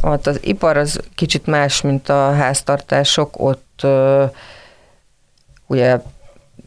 Hát 0.04 0.28
az 0.28 0.40
ipar 0.44 0.78
az 0.78 1.00
kicsit 1.16 1.46
más, 1.46 1.82
mint 1.82 2.10
a 2.10 2.34
háztartások, 2.34 3.40
ott 3.40 3.80
ö, 3.82 4.26
ugye 5.68 6.00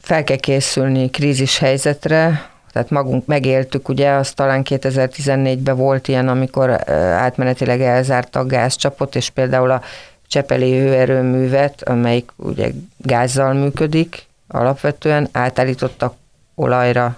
fel 0.01 0.25
kell 0.25 0.37
készülni 0.37 1.11
krízis 1.11 1.59
helyzetre, 1.59 2.51
tehát 2.73 2.91
magunk 2.91 3.27
megéltük, 3.27 3.89
ugye, 3.89 4.11
az 4.11 4.33
talán 4.33 4.63
2014-ben 4.69 5.77
volt 5.77 6.09
ilyen, 6.09 6.29
amikor 6.29 6.91
átmenetileg 6.91 7.81
elzárt 7.81 8.37
a 8.37 8.47
gázcsapot, 8.47 9.17
és 9.17 9.31
például 9.31 9.71
a 9.71 9.83
Csepeli 10.27 10.79
hőerőművet, 10.79 11.83
amelyik 11.83 12.31
ugye 12.37 12.71
gázzal 12.97 13.53
működik 13.53 14.27
alapvetően, 14.49 15.29
átállítottak 15.33 16.15
olajra, 16.55 17.17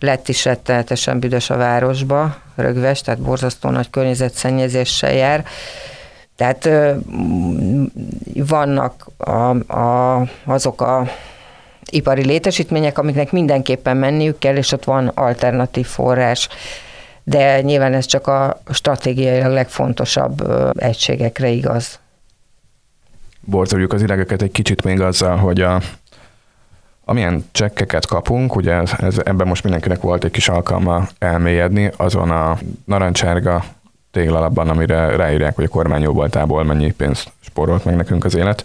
lett 0.00 0.28
is 0.28 0.44
rettenetesen 0.44 1.18
büdös 1.18 1.50
a 1.50 1.56
városba, 1.56 2.36
rögves, 2.54 3.00
tehát 3.00 3.20
borzasztó 3.20 3.70
nagy 3.70 3.90
környezetszennyezéssel 3.90 5.12
jár. 5.12 5.44
Tehát 6.36 6.68
vannak 8.34 9.06
a, 9.16 9.72
a, 9.78 10.22
azok 10.44 10.80
a 10.80 11.08
ipari 11.90 12.24
létesítmények, 12.24 12.98
amiknek 12.98 13.32
mindenképpen 13.32 13.96
menniük 13.96 14.38
kell, 14.38 14.56
és 14.56 14.72
ott 14.72 14.84
van 14.84 15.08
alternatív 15.08 15.86
forrás. 15.86 16.48
De 17.24 17.60
nyilván 17.60 17.94
ez 17.94 18.06
csak 18.06 18.26
a 18.26 18.62
stratégiai 18.72 19.40
legfontosabb 19.40 20.50
egységekre 20.78 21.48
igaz. 21.48 21.98
Borzoljuk 23.40 23.92
az 23.92 24.02
idegeket 24.02 24.42
egy 24.42 24.50
kicsit 24.50 24.84
még 24.84 25.00
azzal, 25.00 25.36
hogy 25.36 25.60
a 25.60 25.80
Amilyen 27.10 27.44
csekkeket 27.52 28.06
kapunk, 28.06 28.56
ugye 28.56 28.72
ez, 28.72 28.92
ez, 28.98 29.18
ebben 29.24 29.46
most 29.46 29.62
mindenkinek 29.62 30.00
volt 30.00 30.24
egy 30.24 30.30
kis 30.30 30.48
alkalma 30.48 31.06
elmélyedni, 31.18 31.90
azon 31.96 32.30
a 32.30 32.58
narancsárga 32.84 33.64
téglalapban, 34.10 34.68
amire 34.68 35.16
ráírják, 35.16 35.54
hogy 35.54 35.64
a 35.64 35.68
kormány 35.68 36.02
jóvoltából 36.02 36.64
mennyi 36.64 36.92
pénzt 36.92 37.32
spórolt 37.40 37.84
meg 37.84 37.96
nekünk 37.96 38.24
az 38.24 38.34
élet, 38.34 38.64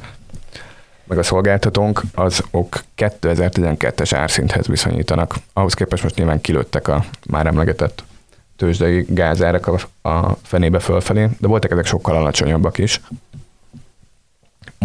meg 1.04 1.18
a 1.18 1.24
szolgáltatónk, 1.24 2.02
azok 2.14 2.84
2012-es 2.98 4.12
árszinthez 4.16 4.68
viszonyítanak. 4.68 5.36
Ahhoz 5.54 5.74
képest 5.74 6.04
most 6.04 6.16
nyilván 6.16 6.42
kilőttek 6.42 6.88
a 6.88 7.04
már 7.30 7.46
emlegetett 7.46 8.04
tőzsdei 8.56 9.06
gázárak 9.10 9.68
a, 9.68 10.10
a 10.10 10.38
fenébe 10.42 10.80
fölfelé, 10.80 11.28
de 11.40 11.48
voltak 11.48 11.72
ezek 11.72 11.86
sokkal 11.86 12.16
alacsonyabbak 12.16 12.78
is 12.78 13.02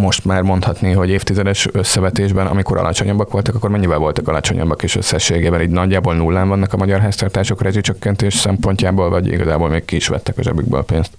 most 0.00 0.24
már 0.24 0.42
mondhatni, 0.42 0.92
hogy 0.92 1.10
évtizedes 1.10 1.68
összevetésben, 1.72 2.46
amikor 2.46 2.78
alacsonyabbak 2.78 3.32
voltak, 3.32 3.54
akkor 3.54 3.70
mennyivel 3.70 3.98
voltak 3.98 4.28
alacsonyabbak 4.28 4.82
és 4.82 4.96
összességében? 4.96 5.60
Így 5.60 5.70
nagyjából 5.70 6.14
nullán 6.14 6.48
vannak 6.48 6.72
a 6.72 6.76
magyar 6.76 7.00
háztartások 7.00 7.62
rezsicsökkentés 7.62 8.34
szempontjából, 8.34 9.10
vagy 9.10 9.26
igazából 9.26 9.68
még 9.68 9.84
ki 9.84 9.96
is 9.96 10.08
vettek 10.08 10.38
a 10.38 10.42
zsebükből 10.42 10.84
pénzt? 10.84 11.10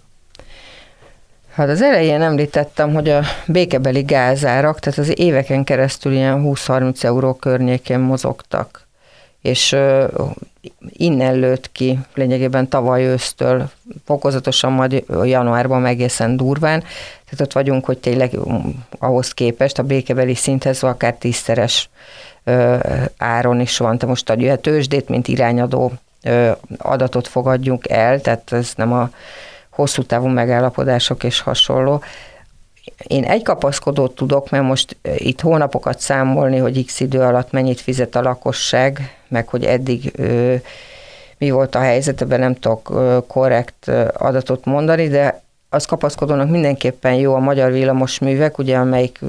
Hát 1.53 1.69
az 1.69 1.81
elején 1.81 2.21
említettem, 2.21 2.93
hogy 2.93 3.09
a 3.09 3.23
békebeli 3.47 4.01
gázárak, 4.01 4.79
tehát 4.79 4.99
az 4.99 5.19
éveken 5.19 5.63
keresztül 5.63 6.11
ilyen 6.11 6.41
20-30 6.45 7.03
euró 7.03 7.33
környékén 7.33 7.99
mozogtak, 7.99 8.87
és 9.41 9.75
innen 10.87 11.35
lőtt 11.35 11.71
ki 11.71 11.99
lényegében 12.13 12.67
tavaly 12.67 13.05
ősztől, 13.05 13.69
fokozatosan 14.05 14.71
majd 14.71 15.03
januárban 15.23 15.85
egészen 15.85 16.37
durván, 16.37 16.79
tehát 17.23 17.41
ott 17.41 17.53
vagyunk, 17.53 17.85
hogy 17.85 17.97
tényleg 17.97 18.37
ahhoz 18.99 19.33
képest 19.33 19.79
a 19.79 19.83
békebeli 19.83 20.35
szinthez 20.35 20.83
akár 20.83 21.13
tízszeres 21.13 21.89
áron 23.17 23.59
is 23.59 23.77
van. 23.77 23.97
Te 23.97 24.05
most 24.05 24.29
a 24.29 24.55
tőzsdét, 24.55 25.09
mint 25.09 25.27
irányadó 25.27 25.91
adatot 26.77 27.27
fogadjunk 27.27 27.89
el, 27.89 28.21
tehát 28.21 28.51
ez 28.51 28.73
nem 28.75 28.93
a 28.93 29.09
hosszú 29.69 30.03
távú 30.03 30.27
megállapodások 30.27 31.23
és 31.23 31.39
hasonló. 31.39 32.01
Én 33.07 33.23
egy 33.23 33.43
kapaszkodót 33.43 34.15
tudok, 34.15 34.49
mert 34.49 34.63
most 34.63 34.97
itt 35.15 35.41
hónapokat 35.41 35.99
számolni, 35.99 36.57
hogy 36.57 36.85
x 36.85 36.99
idő 36.99 37.19
alatt 37.19 37.51
mennyit 37.51 37.81
fizet 37.81 38.15
a 38.15 38.21
lakosság, 38.21 39.17
meg 39.27 39.47
hogy 39.47 39.65
eddig 39.65 40.11
mi 41.37 41.49
volt 41.49 41.75
a 41.75 41.79
helyzet, 41.79 42.21
ebben 42.21 42.39
nem 42.39 42.55
tudok 42.55 42.93
korrekt 43.27 43.87
adatot 44.13 44.65
mondani, 44.65 45.07
de 45.07 45.41
az 45.69 45.85
kapaszkodónak 45.85 46.49
mindenképpen 46.49 47.13
jó 47.13 47.33
a 47.33 47.39
magyar 47.39 47.71
villamosművek, 47.71 48.57
ugye, 48.57 48.77
amelyik 48.77 49.19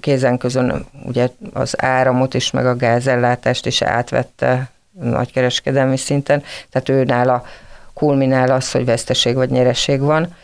kézen 0.00 0.38
közön 0.38 0.86
ugye 1.06 1.28
az 1.52 1.82
áramot 1.82 2.34
is, 2.34 2.50
meg 2.50 2.66
a 2.66 2.76
gázellátást 2.76 3.66
is 3.66 3.82
átvette 3.82 4.70
nagykereskedelmi 5.00 5.96
szinten, 5.96 6.42
tehát 6.70 6.88
ő 6.88 7.04
nála 7.04 7.44
kulminál 7.92 8.50
az, 8.50 8.70
hogy 8.70 8.84
veszteség 8.84 9.34
vagy 9.34 9.50
nyereség 9.50 10.00
van, 10.00 10.34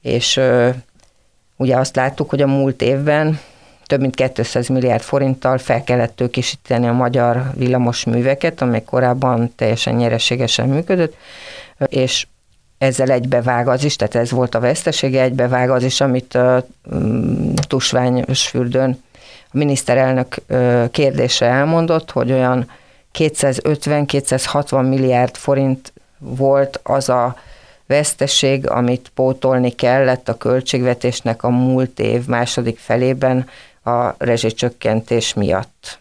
és 0.00 0.40
ugye 1.58 1.76
azt 1.76 1.96
láttuk, 1.96 2.30
hogy 2.30 2.42
a 2.42 2.46
múlt 2.46 2.82
évben 2.82 3.40
több 3.86 4.00
mint 4.00 4.30
200 4.34 4.68
milliárd 4.68 5.02
forinttal 5.02 5.58
fel 5.58 5.84
kellett 5.84 6.16
tőkésíteni 6.16 6.86
a 6.86 6.92
magyar 6.92 7.50
villamos 7.54 8.04
műveket, 8.04 8.62
amely 8.62 8.82
korábban 8.82 9.52
teljesen 9.56 9.94
nyereségesen 9.94 10.68
működött, 10.68 11.14
és 11.86 12.26
ezzel 12.78 13.10
egybevág 13.10 13.68
az 13.68 13.84
is, 13.84 13.96
tehát 13.96 14.14
ez 14.14 14.30
volt 14.30 14.54
a 14.54 14.60
vesztesége, 14.60 15.22
egybevág 15.22 15.70
az 15.70 15.82
is, 15.82 16.00
amit 16.00 16.34
a 16.34 16.66
mm, 16.94 17.54
Tusványos 17.54 18.46
fürdőn 18.46 19.02
a 19.44 19.56
miniszterelnök 19.56 20.36
kérdése 20.90 21.46
elmondott, 21.46 22.10
hogy 22.10 22.32
olyan 22.32 22.70
250-260 23.18 24.88
milliárd 24.88 25.36
forint 25.36 25.92
volt 26.18 26.80
az 26.82 27.08
a 27.08 27.36
veszteség, 27.88 28.70
amit 28.70 29.10
pótolni 29.14 29.70
kellett 29.70 30.28
a 30.28 30.36
költségvetésnek 30.36 31.42
a 31.42 31.48
múlt 31.48 32.00
év 32.00 32.26
második 32.26 32.78
felében 32.78 33.48
a 33.84 34.14
rezsicsökkentés 34.18 35.34
miatt. 35.34 35.98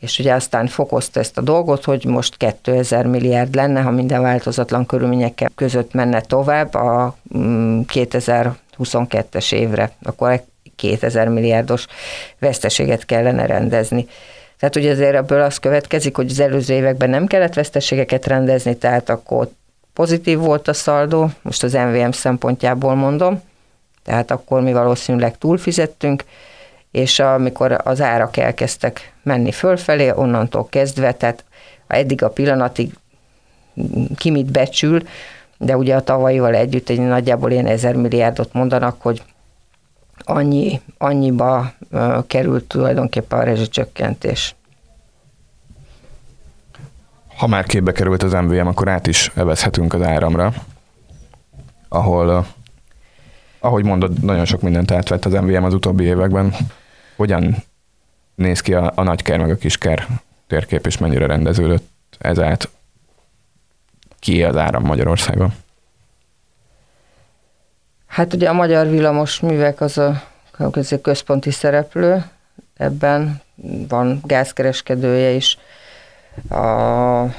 És 0.00 0.18
ugye 0.18 0.34
aztán 0.34 0.66
fokozta 0.66 1.20
ezt 1.20 1.38
a 1.38 1.40
dolgot, 1.40 1.84
hogy 1.84 2.04
most 2.04 2.36
2000 2.36 3.06
milliárd 3.06 3.54
lenne, 3.54 3.80
ha 3.80 3.90
minden 3.90 4.22
változatlan 4.22 4.86
körülmények 4.86 5.50
között 5.54 5.92
menne 5.92 6.20
tovább 6.20 6.74
a 6.74 7.16
2022-es 7.34 9.54
mm, 9.54 9.58
évre, 9.58 9.92
akkor 10.02 10.42
2000 10.76 11.28
milliárdos 11.28 11.86
veszteséget 12.38 13.04
kellene 13.04 13.46
rendezni. 13.46 14.06
Tehát 14.58 14.76
ugye 14.76 14.90
azért 14.90 15.14
ebből 15.14 15.40
az 15.40 15.58
következik, 15.58 16.16
hogy 16.16 16.30
az 16.30 16.40
előző 16.40 16.74
években 16.74 17.10
nem 17.10 17.26
kellett 17.26 17.54
veszteségeket 17.54 18.26
rendezni, 18.26 18.76
tehát 18.76 19.08
akkor 19.08 19.48
pozitív 19.96 20.38
volt 20.38 20.68
a 20.68 20.72
szaldó, 20.72 21.30
most 21.42 21.62
az 21.62 21.72
MVM 21.72 22.10
szempontjából 22.10 22.94
mondom, 22.94 23.42
tehát 24.04 24.30
akkor 24.30 24.60
mi 24.60 24.72
valószínűleg 24.72 25.38
túlfizettünk, 25.38 26.24
és 26.90 27.18
amikor 27.18 27.80
az 27.84 28.00
árak 28.00 28.36
elkezdtek 28.36 29.12
menni 29.22 29.52
fölfelé, 29.52 30.10
onnantól 30.10 30.66
kezdve, 30.70 31.12
tehát 31.12 31.44
eddig 31.86 32.22
a 32.22 32.30
pillanatig 32.30 32.92
ki 34.16 34.30
mit 34.30 34.50
becsül, 34.50 35.02
de 35.58 35.76
ugye 35.76 35.96
a 35.96 36.02
tavalyival 36.02 36.54
együtt 36.54 36.88
egy 36.88 37.00
nagyjából 37.00 37.50
ilyen 37.50 37.66
ezer 37.66 37.94
milliárdot 37.94 38.52
mondanak, 38.52 39.02
hogy 39.02 39.22
annyi, 40.18 40.80
annyiba 40.98 41.72
került 42.26 42.64
tulajdonképpen 42.64 43.38
a 43.38 43.42
rezsicsökkentés. 43.42 44.54
Ha 47.36 47.46
már 47.46 47.66
képbe 47.66 47.92
került 47.92 48.22
az 48.22 48.32
MVM, 48.32 48.66
akkor 48.66 48.88
át 48.88 49.06
is 49.06 49.32
evezhetünk 49.34 49.94
az 49.94 50.02
áramra, 50.02 50.52
ahol, 51.88 52.46
ahogy 53.58 53.84
mondod, 53.84 54.24
nagyon 54.24 54.44
sok 54.44 54.60
mindent 54.60 54.90
átvett 54.90 55.24
az 55.24 55.32
MVM 55.32 55.64
az 55.64 55.74
utóbbi 55.74 56.04
években. 56.04 56.54
Hogyan 57.16 57.56
néz 58.34 58.60
ki 58.60 58.74
a, 58.74 58.92
a 58.94 59.02
nagyker 59.02 59.38
meg 59.38 59.50
a 59.50 59.56
kisker 59.56 60.06
térkép, 60.46 60.86
és 60.86 60.98
mennyire 60.98 61.26
rendeződött 61.26 61.88
ez 62.18 62.38
át? 62.38 62.68
Ki 64.18 64.42
az 64.42 64.56
áram 64.56 64.82
Magyarországon? 64.82 65.54
Hát 68.06 68.34
ugye 68.34 68.48
a 68.48 68.52
Magyar 68.52 68.88
Villamos 68.88 69.40
Művek 69.40 69.80
az 69.80 69.98
a, 69.98 70.22
az 70.58 70.98
központi 71.02 71.50
szereplő, 71.50 72.24
ebben 72.76 73.40
van 73.88 74.20
gázkereskedője 74.24 75.30
is, 75.30 75.58
a 76.50 77.34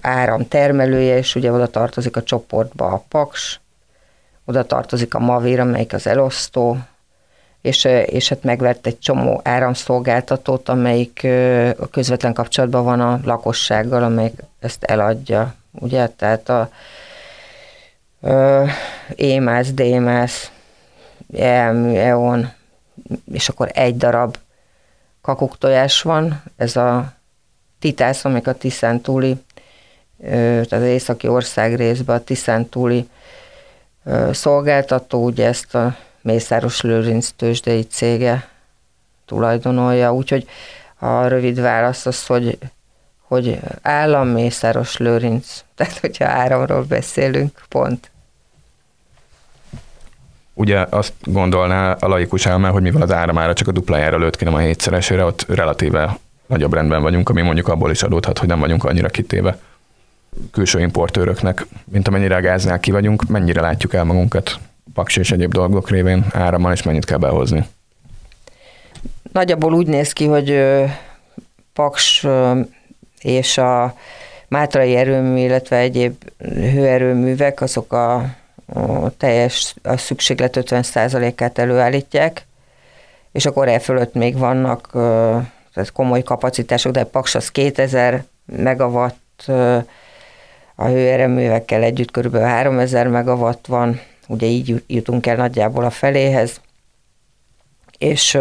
áram 0.00 0.48
termelője, 0.48 1.16
és 1.16 1.34
ugye 1.34 1.52
oda 1.52 1.66
tartozik 1.66 2.16
a 2.16 2.22
csoportba 2.22 2.86
a 2.86 3.04
Paks, 3.08 3.60
oda 4.44 4.64
tartozik 4.64 5.14
a 5.14 5.18
Mavér, 5.18 5.60
amelyik 5.60 5.92
az 5.92 6.06
elosztó, 6.06 6.78
és, 7.60 7.84
és 8.04 8.28
hát 8.28 8.42
megvett 8.42 8.86
egy 8.86 8.98
csomó 8.98 9.40
áramszolgáltatót, 9.44 10.68
amelyik 10.68 11.26
közvetlen 11.90 12.32
kapcsolatban 12.32 12.84
van 12.84 13.00
a 13.00 13.20
lakossággal, 13.24 14.02
amelyik 14.02 14.42
ezt 14.60 14.84
eladja, 14.84 15.54
ugye, 15.72 16.08
tehát 16.08 16.48
a 16.48 16.70
Émász, 19.14 19.72
Démász, 19.72 20.50
Eon, 21.36 22.52
és 23.32 23.48
akkor 23.48 23.70
egy 23.74 23.96
darab 23.96 24.36
kakuktojás 25.20 26.02
van, 26.02 26.42
ez 26.56 26.76
a 26.76 27.12
Titász, 27.78 28.24
amik 28.24 28.46
a 28.46 28.52
Tiszántúli, 28.52 29.36
tehát 30.20 30.72
az 30.72 30.82
északi 30.82 31.28
ország 31.28 31.76
részben 31.76 32.16
a 32.16 32.24
Tiszántúli 32.24 33.08
szolgáltató, 34.30 35.24
ugye 35.24 35.46
ezt 35.46 35.74
a 35.74 35.96
Mészáros 36.20 36.80
Lőrinc 36.80 37.30
tőzsdei 37.36 37.82
cége 37.82 38.48
tulajdonolja, 39.26 40.14
úgyhogy 40.14 40.48
a 40.98 41.26
rövid 41.26 41.60
válasz 41.60 42.06
az, 42.06 42.26
hogy, 42.26 42.58
hogy 43.20 43.60
állam 43.82 44.28
Mészáros 44.28 44.96
Lőrinc, 44.96 45.60
tehát 45.76 45.98
hogyha 45.98 46.24
áramról 46.24 46.82
beszélünk, 46.82 47.62
pont. 47.68 48.10
Ugye 50.54 50.86
azt 50.90 51.12
gondolná 51.22 51.92
a 51.92 52.08
laikus 52.08 52.46
elme, 52.46 52.68
hogy 52.68 52.82
mivel 52.82 53.02
az 53.02 53.12
áramára 53.12 53.52
csak 53.52 53.68
a 53.68 53.72
duplájára 53.72 54.18
lőtt 54.18 54.36
ki, 54.36 54.44
nem 54.44 54.54
a 54.54 54.58
hétszeresére, 54.58 55.24
ott 55.24 55.46
relatíve 55.48 56.18
nagyobb 56.48 56.74
rendben 56.74 57.02
vagyunk, 57.02 57.28
ami 57.28 57.42
mondjuk 57.42 57.68
abból 57.68 57.90
is 57.90 58.02
adódhat, 58.02 58.38
hogy 58.38 58.48
nem 58.48 58.60
vagyunk 58.60 58.84
annyira 58.84 59.08
kitéve 59.08 59.58
külső 60.50 60.80
importőröknek, 60.80 61.66
mint 61.84 62.08
amennyire 62.08 62.36
a 62.36 62.40
gáznál 62.40 62.80
ki 62.80 62.90
vagyunk, 62.90 63.28
mennyire 63.28 63.60
látjuk 63.60 63.94
el 63.94 64.04
magunkat 64.04 64.58
paks 64.94 65.16
és 65.16 65.30
egyéb 65.30 65.52
dolgok 65.52 65.90
révén 65.90 66.24
árammal, 66.32 66.72
és 66.72 66.82
mennyit 66.82 67.04
kell 67.04 67.18
behozni? 67.18 67.66
Nagyjából 69.32 69.74
úgy 69.74 69.86
néz 69.86 70.12
ki, 70.12 70.26
hogy 70.26 70.64
Paks 71.72 72.26
és 73.20 73.58
a 73.58 73.94
Mátrai 74.48 74.96
erőmű, 74.96 75.38
illetve 75.38 75.76
egyéb 75.76 76.14
hőerőművek, 76.48 77.60
azok 77.60 77.92
a, 77.92 78.14
a 78.72 79.16
teljes 79.16 79.74
a 79.82 79.96
szükséglet 79.96 80.56
50%-át 80.60 81.58
előállítják, 81.58 82.46
és 83.32 83.46
akkor 83.46 83.68
e 83.68 83.78
fölött 83.78 84.14
még 84.14 84.38
vannak 84.38 84.90
tehát 85.78 85.92
komoly 85.92 86.22
kapacitások, 86.22 86.92
de 86.92 87.04
Paks 87.04 87.34
az 87.34 87.50
2000 87.50 88.24
megawatt, 88.46 89.44
a 90.74 90.84
hőerőművekkel 90.84 91.82
együtt 91.82 92.10
körülbelül 92.10 92.46
3000 92.46 93.08
megawatt 93.08 93.66
van, 93.66 94.00
ugye 94.28 94.46
így 94.46 94.82
jutunk 94.86 95.26
el 95.26 95.36
nagyjából 95.36 95.84
a 95.84 95.90
feléhez, 95.90 96.60
és 97.98 98.38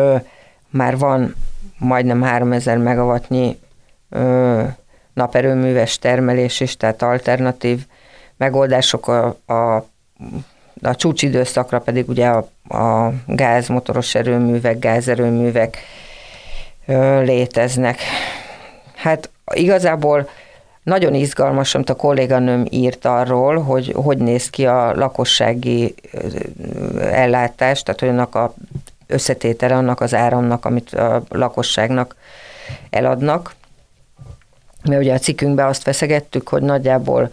már 0.70 0.98
van 0.98 1.36
majdnem 1.78 2.22
3000 2.22 2.78
megawattnyi 2.78 3.60
naperőműves 5.14 6.00
termelés 6.00 6.60
is, 6.60 6.78
tehát 6.78 7.02
alternatív 7.02 7.86
megoldások 8.38 9.08
a, 9.08 9.38
a, 9.46 9.76
a 10.82 10.96
csúcsidőszakra 10.96 11.80
pedig 11.80 12.10
ugye 12.10 12.28
a, 12.28 12.50
a 12.78 13.14
gázmotoros 13.26 14.16
erőművek, 14.16 14.80
gázerőművek 14.80 15.78
léteznek. 17.24 18.00
Hát 18.96 19.30
igazából 19.54 20.30
nagyon 20.84 21.14
izgalmas, 21.14 21.76
amit 21.76 21.90
a 21.90 21.96
kolléganőm 21.96 22.66
írt 22.70 23.06
arról, 23.06 23.58
hogy 23.58 23.94
hogy 23.96 24.18
néz 24.18 24.50
ki 24.50 24.66
a 24.66 24.96
lakossági 24.96 25.96
ellátás, 27.00 27.84
tehát 27.84 28.02
annak 28.02 28.36
a 28.36 28.54
összetétele 29.08 29.76
annak 29.76 30.02
az 30.02 30.14
áramnak, 30.14 30.66
amit 30.66 30.94
a 30.94 31.24
lakosságnak 31.30 32.16
eladnak. 32.90 33.56
Mert 34.84 35.02
ugye 35.02 35.14
a 35.14 35.20
cikkünkben 35.20 35.68
azt 35.68 35.82
feszegettük, 35.82 36.50
hogy 36.50 36.62
nagyjából 36.62 37.30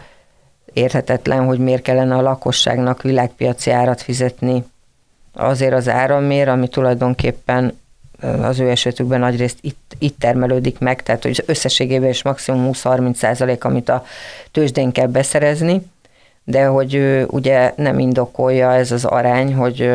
érthetetlen, 0.72 1.44
hogy 1.44 1.58
miért 1.58 1.82
kellene 1.82 2.16
a 2.16 2.22
lakosságnak 2.22 3.02
világpiaci 3.02 3.70
árat 3.70 4.02
fizetni 4.02 4.64
azért 5.32 5.72
az 5.72 5.88
áramért, 5.88 6.48
ami 6.48 6.68
tulajdonképpen 6.68 7.78
az 8.42 8.60
ő 8.60 8.70
esetükben 8.70 9.20
nagyrészt 9.20 9.58
itt, 9.60 9.96
itt 9.98 10.18
termelődik 10.18 10.78
meg, 10.78 11.02
tehát 11.02 11.22
hogy 11.22 11.42
összességében 11.46 12.08
is 12.08 12.22
maximum 12.22 12.70
20-30 12.72 13.14
százalék, 13.14 13.64
amit 13.64 13.88
a 13.88 14.04
tőzsdén 14.50 14.92
kell 14.92 15.06
beszerezni, 15.06 15.82
de 16.44 16.66
hogy 16.66 17.24
ugye 17.28 17.72
nem 17.76 17.98
indokolja 17.98 18.72
ez 18.72 18.92
az 18.92 19.04
arány, 19.04 19.54
hogy, 19.54 19.90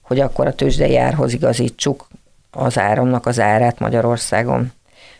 hogy 0.00 0.20
akkor 0.20 0.46
a 0.46 0.54
tőzsdei 0.54 0.96
árhoz 0.96 1.32
igazítsuk 1.32 2.08
az 2.50 2.78
áramnak 2.78 3.26
az 3.26 3.40
árát 3.40 3.78
Magyarországon. 3.78 4.72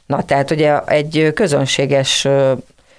Na, 0.06 0.24
tehát 0.24 0.50
ugye 0.50 0.80
egy 0.84 1.30
közönséges 1.34 2.28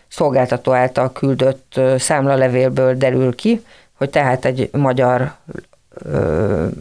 szolgáltató 0.07 0.71
által 0.71 1.11
küldött 1.11 1.79
számlalevélből 1.97 2.95
derül 2.95 3.35
ki, 3.35 3.63
hogy 3.93 4.09
tehát 4.09 4.45
egy 4.45 4.69
magyar 4.71 5.35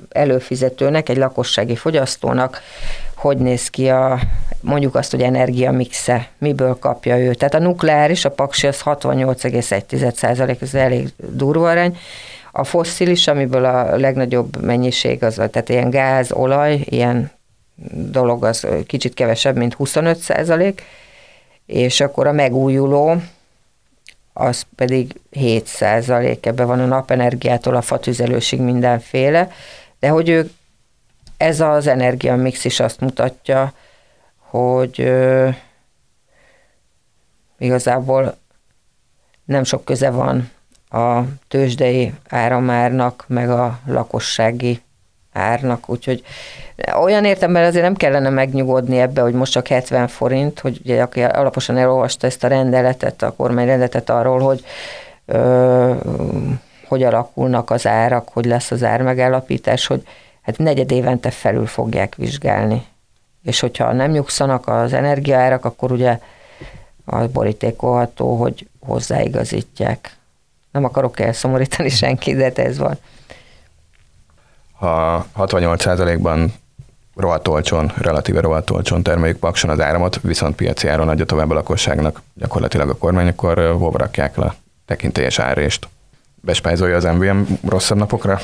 előfizetőnek, 0.09 1.09
egy 1.09 1.17
lakossági 1.17 1.77
fogyasztónak 1.77 2.63
hogy 3.23 3.37
néz 3.37 3.69
ki 3.69 3.89
a, 3.89 4.19
mondjuk 4.61 4.95
azt, 4.95 5.11
hogy 5.11 5.23
energiamixe, 5.23 6.29
miből 6.39 6.79
kapja 6.79 7.19
ő. 7.19 7.35
Tehát 7.35 7.55
a 7.55 7.59
nukleáris, 7.59 8.25
a 8.25 8.31
paksi 8.31 8.67
az 8.67 8.81
68,1 8.85 10.63
ez 10.63 10.75
elég 10.75 11.09
durva 11.17 11.71
arány, 11.71 11.99
a 12.53 12.65
fosszilis, 12.65 13.29
amiből 13.29 13.65
a 13.65 13.97
legnagyobb 13.97 14.63
mennyiség 14.63 15.23
az, 15.23 15.35
tehát 15.35 15.69
ilyen 15.69 15.91
gáz, 15.91 16.33
olaj, 16.33 16.81
ilyen 16.85 17.31
dolog 17.93 18.45
az 18.45 18.67
kicsit 18.87 19.15
kevesebb, 19.15 19.57
mint 19.57 19.75
25 19.75 20.17
százalék, 20.17 20.83
és 21.67 22.01
akkor 22.01 22.27
a 22.27 22.33
megújuló, 22.33 23.17
az 24.33 24.67
pedig 24.77 25.21
7 25.31 25.67
százalék, 25.67 26.47
ebben 26.47 26.67
van 26.67 26.81
a 26.81 26.87
napenergiától 26.87 27.75
a 27.75 27.83
fatüzelősig 27.83 28.61
mindenféle, 28.61 29.51
de 29.99 30.09
hogy 30.09 30.29
ő, 30.29 30.51
ez 31.37 31.61
az 31.61 31.87
energiamix 31.87 32.65
is 32.65 32.81
azt 32.81 33.01
mutatja, 33.01 33.73
hogy 34.39 35.01
ö, 35.01 35.49
igazából 37.59 38.37
nem 39.45 39.65
sok 39.65 39.85
köze 39.85 40.11
van 40.11 40.51
a 40.89 41.23
tőzsdei 41.49 42.13
áramárnak, 42.29 43.25
meg 43.29 43.51
a 43.51 43.81
lakossági 43.87 44.83
árnak, 45.33 45.89
úgyhogy 45.89 46.23
olyan 47.01 47.25
értemben 47.25 47.65
azért 47.65 47.85
nem 47.85 47.95
kellene 47.95 48.29
megnyugodni 48.29 48.99
ebbe, 48.99 49.21
hogy 49.21 49.35
most 49.35 49.53
csak 49.53 49.67
70 49.67 50.09
forint, 50.09 50.61
hogy 50.61 50.81
ugye 50.85 51.03
aki 51.03 51.23
alaposan 51.23 51.77
elolvasta 51.77 52.27
ezt 52.27 52.45
a 52.45 52.49
rendeletet, 52.49 53.23
a 53.23 53.35
kormányrendeletet 53.37 54.11
arról, 54.11 54.41
hogy 54.41 54.65
ö, 55.27 55.95
hogy 56.89 57.03
alakulnak 57.03 57.71
az 57.71 57.87
árak, 57.87 58.29
hogy 58.29 58.45
lesz 58.45 58.71
az 58.71 58.83
ármegállapítás, 58.83 59.87
hogy 59.87 60.03
hát 60.43 60.59
negyed 60.59 60.91
évente 60.91 61.31
felül 61.31 61.67
fogják 61.67 62.15
vizsgálni. 62.15 62.87
És 63.45 63.61
hogyha 63.61 63.93
nem 63.93 64.11
nyugszanak 64.11 64.69
az 64.69 64.93
energiaárak, 64.93 65.65
akkor 65.65 65.93
ugye 65.93 66.19
az 67.05 67.27
borítékolható, 67.27 68.37
hogy 68.37 68.69
hozzáigazítják. 68.81 70.17
Nem 70.73 70.85
akarok 70.85 71.21
elszomorítani 71.21 71.89
senkit, 72.03 72.37
de 72.37 72.63
ez 72.63 72.79
van 72.79 72.99
ha 74.83 75.27
68%-ban 75.37 76.53
rohadt 77.17 77.49
olcsón, 77.49 77.93
relatíve 77.97 78.41
rohadt 78.41 78.71
olcsón 78.71 79.03
termeljük 79.03 79.39
Pakson 79.39 79.71
az 79.71 79.81
áramot, 79.81 80.21
viszont 80.21 80.57
piaci 80.57 80.89
áron 80.89 81.09
adja 81.09 81.25
tovább 81.25 81.51
a 81.51 81.55
lakosságnak 81.55 82.23
gyakorlatilag 82.35 82.89
a 82.89 82.97
kormány, 82.97 83.29
akkor 83.29 83.59
hova 83.79 83.99
rakják 83.99 84.37
le 84.37 84.55
tekintélyes 84.87 85.39
árést? 85.39 85.89
Bespájzolja 86.41 86.97
az 86.97 87.05
MVM 87.05 87.43
rosszabb 87.69 87.99
napokra? 87.99 88.39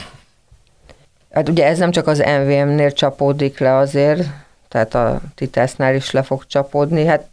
Hát 1.30 1.48
ugye 1.48 1.66
ez 1.66 1.78
nem 1.78 1.90
csak 1.90 2.06
az 2.06 2.18
MVM-nél 2.18 2.92
csapódik 2.92 3.58
le 3.58 3.76
azért, 3.76 4.26
tehát 4.68 4.94
a 4.94 5.20
Titásznál 5.34 5.94
is 5.94 6.10
le 6.10 6.22
fog 6.22 6.46
csapódni. 6.46 7.04
Hát 7.04 7.28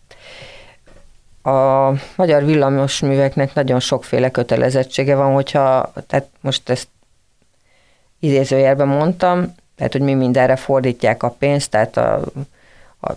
a 1.43 1.91
magyar 2.15 2.45
villamosműveknek 2.45 3.53
nagyon 3.53 3.79
sokféle 3.79 4.29
kötelezettsége 4.31 5.15
van, 5.15 5.33
hogyha, 5.33 5.91
tehát 6.07 6.27
most 6.41 6.69
ezt 6.69 6.87
idézőjelben 8.25 8.87
mondtam, 8.87 9.55
tehát 9.75 9.91
hogy 9.91 10.01
mi 10.01 10.13
mindenre 10.13 10.55
fordítják 10.55 11.23
a 11.23 11.29
pénzt, 11.29 11.69
tehát 11.69 11.97
a, 11.97 12.21
a 13.01 13.11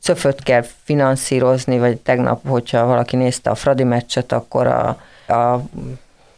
cöföt 0.00 0.42
kell 0.42 0.64
finanszírozni, 0.82 1.78
vagy 1.78 1.96
tegnap, 1.96 2.48
hogyha 2.48 2.86
valaki 2.86 3.16
nézte 3.16 3.50
a 3.50 3.54
Fradi 3.54 3.84
meccset, 3.84 4.32
akkor 4.32 4.66
a, 4.66 4.88
a 5.32 5.62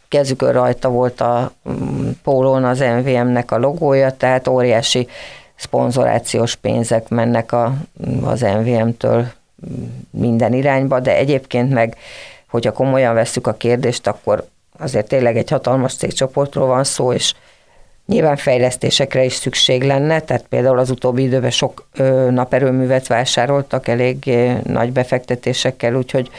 kezükön 0.07 0.51
rajta 0.51 0.89
volt 0.89 1.21
a 1.21 1.51
mm, 1.69 2.09
pólón 2.23 2.63
az 2.63 2.79
MVM-nek 2.79 3.51
a 3.51 3.57
logója, 3.57 4.11
tehát 4.11 4.47
óriási 4.47 5.07
szponzorációs 5.55 6.55
pénzek 6.55 7.09
mennek 7.09 7.51
a, 7.51 7.73
az 8.23 8.41
MVM-től 8.41 9.27
minden 10.09 10.53
irányba, 10.53 10.99
de 10.99 11.15
egyébként 11.15 11.73
meg, 11.73 11.97
hogyha 12.49 12.71
komolyan 12.71 13.13
vesszük 13.13 13.47
a 13.47 13.53
kérdést, 13.53 14.07
akkor 14.07 14.47
azért 14.77 15.07
tényleg 15.07 15.37
egy 15.37 15.49
hatalmas 15.49 15.95
cégcsoportról 15.95 16.67
van 16.67 16.83
szó, 16.83 17.13
és 17.13 17.33
Nyilván 18.05 18.35
fejlesztésekre 18.35 19.23
is 19.23 19.33
szükség 19.33 19.83
lenne, 19.83 20.19
tehát 20.19 20.45
például 20.49 20.79
az 20.79 20.89
utóbbi 20.89 21.23
időben 21.23 21.51
sok 21.51 21.87
naperőművet 22.29 23.07
vásároltak 23.07 23.87
elég 23.87 24.37
nagy 24.63 24.91
befektetésekkel, 24.91 25.95
úgyhogy 25.95 26.29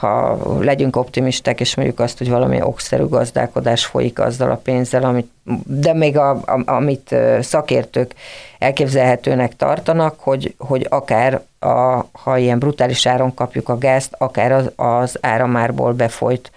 ha 0.00 0.38
legyünk 0.60 0.96
optimisták, 0.96 1.60
és 1.60 1.74
mondjuk 1.74 2.00
azt, 2.00 2.18
hogy 2.18 2.30
valami 2.30 2.62
okszerű 2.62 3.04
gazdálkodás 3.04 3.86
folyik 3.86 4.18
azzal 4.18 4.50
a 4.50 4.60
pénzzel, 4.62 5.02
amit, 5.02 5.30
de 5.64 5.92
még 5.92 6.16
a, 6.16 6.30
a, 6.30 6.62
amit 6.64 7.14
szakértők 7.40 8.14
elképzelhetőnek 8.58 9.56
tartanak, 9.56 10.20
hogy, 10.20 10.54
hogy 10.58 10.86
akár 10.88 11.42
a, 11.58 12.04
ha 12.12 12.38
ilyen 12.38 12.58
brutális 12.58 13.06
áron 13.06 13.34
kapjuk 13.34 13.68
a 13.68 13.78
gázt, 13.78 14.14
akár 14.18 14.52
az, 14.52 14.72
az 14.76 15.18
áramárból 15.20 15.92
befolyt 15.92 16.50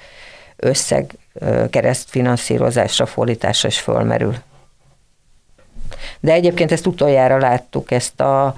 összeg 0.55 1.13
keresztfinanszírozásra, 1.69 3.05
fordításra 3.05 3.67
is 3.67 3.79
fölmerül. 3.79 4.35
De 6.19 6.31
egyébként 6.31 6.71
ezt 6.71 6.85
utoljára 6.85 7.37
láttuk, 7.37 7.91
ezt 7.91 8.21
a 8.21 8.55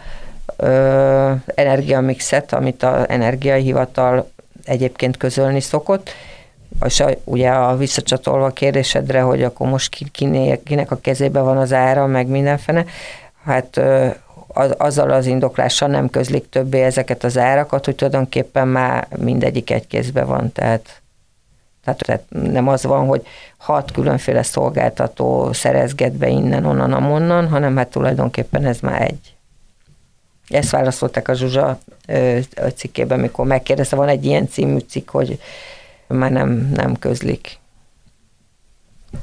ö, 0.55 1.31
energiamixet, 1.45 2.53
amit 2.53 2.83
az 2.83 3.09
energiai 3.09 3.61
hivatal 3.61 4.31
egyébként 4.63 5.17
közölni 5.17 5.59
szokott, 5.59 6.09
és 6.85 6.99
a, 6.99 7.09
ugye 7.23 7.49
a 7.49 7.77
visszacsatolva 7.77 8.45
a 8.45 8.53
kérdésedre, 8.53 9.21
hogy 9.21 9.43
akkor 9.43 9.67
most 9.67 9.89
ki, 9.89 10.05
kiné, 10.11 10.61
kinek 10.63 10.91
a 10.91 10.99
kezébe 11.01 11.39
van 11.39 11.57
az 11.57 11.73
ára, 11.73 12.05
meg 12.05 12.27
mindenfene, 12.27 12.85
hát 13.43 13.77
ö, 13.77 14.07
az, 14.47 14.73
azzal 14.77 15.11
az 15.11 15.25
indoklással 15.25 15.89
nem 15.89 16.09
közlik 16.09 16.49
többé 16.49 16.81
ezeket 16.81 17.23
az 17.23 17.38
árakat, 17.38 17.85
hogy 17.85 17.95
tulajdonképpen 17.95 18.67
már 18.67 19.07
mindegyik 19.17 19.71
egy 19.71 19.88
kézbe 19.88 20.23
van, 20.23 20.51
tehát 20.51 21.01
tehát, 21.93 22.24
nem 22.30 22.67
az 22.67 22.84
van, 22.84 23.08
hogy 23.08 23.28
hat 23.58 23.91
különféle 23.91 24.43
szolgáltató 24.43 25.54
szerezget 25.54 26.13
be 26.13 26.28
innen, 26.28 26.65
onnan, 26.65 26.93
amonnan, 26.93 27.48
hanem 27.48 27.76
hát 27.78 27.89
tulajdonképpen 27.89 28.65
ez 28.65 28.80
már 28.80 29.02
egy. 29.02 29.36
Ezt 30.48 30.69
válaszolták 30.69 31.28
a 31.28 31.34
Zsuzsa 31.34 31.80
cikkében, 32.76 33.19
mikor 33.19 33.45
megkérdezte, 33.45 33.95
van 33.95 34.08
egy 34.08 34.26
ilyen 34.26 34.48
című 34.48 34.78
cikk, 34.78 35.10
hogy 35.10 35.39
már 36.08 36.32
nem, 36.32 36.69
nem 36.74 36.95
közlik. 37.00 37.60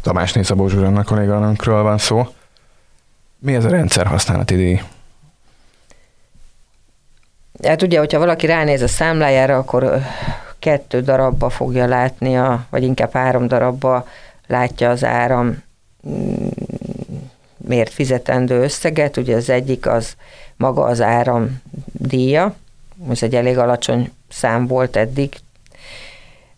Tamás 0.03 0.33
Nézabó 0.33 0.69
Zsuzsannak 0.69 1.05
kolléganőnkről 1.05 1.83
van 1.83 1.99
szó. 1.99 2.27
Mi 3.39 3.55
ez 3.55 3.65
a 3.65 3.69
rendszer 3.69 4.07
használati 4.07 4.55
díj? 4.55 4.81
Hát 7.63 7.83
ugye, 7.83 7.99
hogyha 7.99 8.19
valaki 8.19 8.47
ránéz 8.47 8.83
a 8.83 8.89
számlájára, 8.89 9.57
akkor 9.59 10.01
kettő 10.63 11.01
darabba 11.01 11.51
fogja 11.51 11.87
látni, 11.87 12.37
a, 12.37 12.67
vagy 12.71 12.83
inkább 12.83 13.13
három 13.13 13.49
darabba 13.49 14.07
látja 14.47 14.91
az 14.91 15.05
áram 15.05 15.63
mm, 16.09 16.47
miért 17.57 17.93
fizetendő 17.93 18.63
összeget. 18.63 19.17
Ugye 19.17 19.37
az 19.37 19.51
egyik 19.51 19.87
az 19.87 20.17
maga 20.57 20.85
az 20.85 21.01
áram 21.01 21.63
díja, 21.93 22.55
ez 23.11 23.23
egy 23.23 23.35
elég 23.35 23.59
alacsony 23.59 24.11
szám 24.29 24.67
volt 24.67 24.97
eddig, 24.97 25.33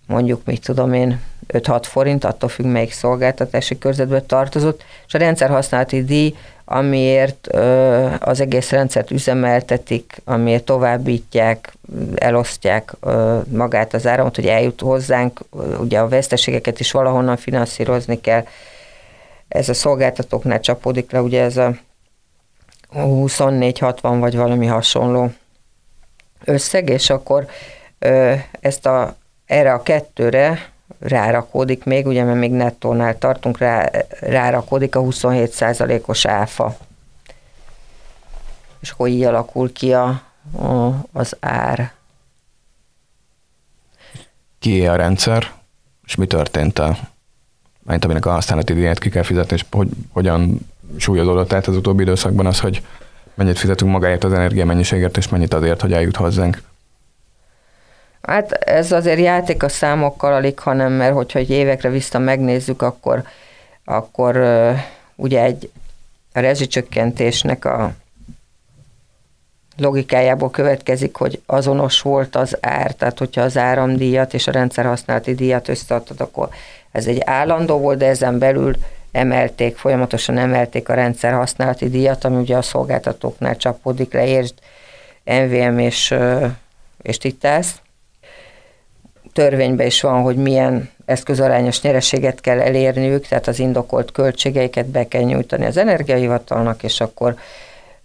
mondjuk, 0.07 0.45
mit 0.45 0.65
tudom 0.65 0.93
én, 0.93 1.21
5-6 1.49 1.83
forint, 1.83 2.25
attól 2.25 2.49
függ, 2.49 2.67
melyik 2.67 2.93
szolgáltatási 2.93 3.79
körzetbe 3.79 4.23
tartozott, 4.23 4.85
és 5.07 5.15
a 5.15 5.19
rendszerhasználati 5.19 6.05
díj 6.05 6.35
amiért 6.65 7.47
az 8.19 8.41
egész 8.41 8.71
rendszert 8.71 9.11
üzemeltetik, 9.11 10.21
amiért 10.25 10.65
továbbítják, 10.65 11.73
elosztják 12.15 12.93
magát 13.51 13.95
az 13.95 14.07
áramot, 14.07 14.35
hogy 14.35 14.47
eljut 14.47 14.81
hozzánk, 14.81 15.41
ugye 15.79 15.99
a 15.99 16.09
veszteségeket 16.09 16.81
is 16.81 16.91
valahonnan 16.91 17.37
finanszírozni 17.37 18.21
kell. 18.21 18.45
Ez 19.49 19.69
a 19.69 19.75
szolgáltatóknál 19.75 20.61
csapódik 20.61 21.11
le, 21.11 21.23
ugye 21.23 21.43
ez 21.43 21.57
a 21.57 21.75
24-60 22.95 24.17
vagy 24.19 24.37
valami 24.37 24.67
hasonló 24.67 25.33
összeg, 26.45 26.89
és 26.89 27.11
akkor 27.11 27.47
ezt 28.61 28.87
a, 28.87 29.17
erre 29.47 29.73
a 29.73 29.83
kettőre 29.83 30.73
rárakódik 31.05 31.85
még, 31.85 32.07
ugye 32.07 32.25
mert 32.25 32.39
még 32.39 32.51
nettónál 32.51 33.19
tartunk, 33.19 33.59
rá, 33.59 33.91
rárakódik 34.21 34.97
a 34.97 35.01
27%-os 35.01 36.25
áfa. 36.25 36.77
És 38.81 38.91
akkor 38.91 39.09
így 39.09 39.23
alakul 39.23 39.73
ki 39.73 39.93
a, 39.93 40.07
a, 40.59 41.05
az 41.13 41.37
ár. 41.41 41.93
Ki 44.59 44.87
a 44.87 44.97
rendszer, 44.97 45.51
és 46.05 46.15
mi 46.15 46.27
történt 46.27 46.79
a 46.79 46.97
mint 47.87 48.05
aminek 48.05 48.27
a 48.27 48.31
használati 48.31 48.73
díját 48.73 48.99
ki 48.99 49.09
kell 49.09 49.23
fizetni, 49.23 49.57
és 49.57 49.65
hogy, 49.71 49.89
hogyan 50.13 50.69
súlyozódott 50.97 51.53
át 51.53 51.67
az 51.67 51.77
utóbbi 51.77 52.03
időszakban 52.03 52.47
az, 52.47 52.61
hogy 52.61 52.83
mennyit 53.35 53.59
fizetünk 53.59 53.91
magáért 53.91 54.25
az 54.25 54.33
energiamennyiségért, 54.33 55.17
és 55.17 55.29
mennyit 55.29 55.55
azért, 55.55 55.81
hogy 55.81 55.93
eljut 55.93 56.17
hozzánk. 56.17 56.63
Hát 58.27 58.53
ez 58.53 58.93
azért 58.93 59.19
játék 59.19 59.63
a 59.63 59.69
számokkal 59.69 60.33
alig, 60.33 60.59
hanem 60.59 60.93
mert 60.93 61.15
hogyha 61.15 61.39
egy 61.39 61.51
évekre 61.51 61.89
vissza 61.89 62.19
megnézzük, 62.19 62.83
akkor, 62.83 63.23
akkor 63.85 64.37
ugye 65.15 65.43
egy 65.43 65.71
a 66.33 66.41
rezsicsökkentésnek 66.41 67.65
a 67.65 67.93
logikájából 69.77 70.51
következik, 70.51 71.17
hogy 71.17 71.43
azonos 71.47 72.01
volt 72.01 72.37
az 72.37 72.57
ár, 72.61 72.93
tehát 72.93 73.19
hogyha 73.19 73.41
az 73.41 73.57
áramdíjat 73.57 74.35
és 74.35 74.47
a 74.47 74.53
rendszerhasználati 74.53 75.35
díjat 75.35 75.69
összeadtad, 75.69 76.21
akkor 76.21 76.49
ez 76.93 77.07
egy 77.07 77.23
állandó 77.25 77.79
volt, 77.79 77.99
de 77.99 78.07
ezen 78.07 78.39
belül 78.39 78.75
emelték, 79.13 79.77
folyamatosan 79.77 80.39
emelték 80.39 80.89
a 80.89 80.95
rendszerhasználati 80.95 81.89
díjat, 81.89 82.25
ami 82.25 82.37
ugye 82.37 82.57
a 82.57 82.63
szolgáltatóknál 82.63 83.57
csapódik 83.57 84.13
le, 84.13 84.27
értsd 84.27 84.55
MVM 85.25 85.79
és, 85.79 86.15
és 87.03 87.19
Titász 87.19 87.81
törvényben 89.35 89.87
is 89.87 90.01
van, 90.01 90.23
hogy 90.23 90.37
milyen 90.37 90.91
eszközarányos 91.05 91.81
nyereséget 91.81 92.41
kell 92.41 92.61
elérniük, 92.61 93.27
tehát 93.27 93.49
az 93.49 93.59
indokolt 93.59 94.13
költségeiket 94.13 94.87
be 94.87 95.09
kell 95.09 95.23
nyújtani 95.23 95.67
az 95.67 95.77
energiahivatalnak, 95.77 96.83
és 96.83 97.01
akkor 97.01 97.35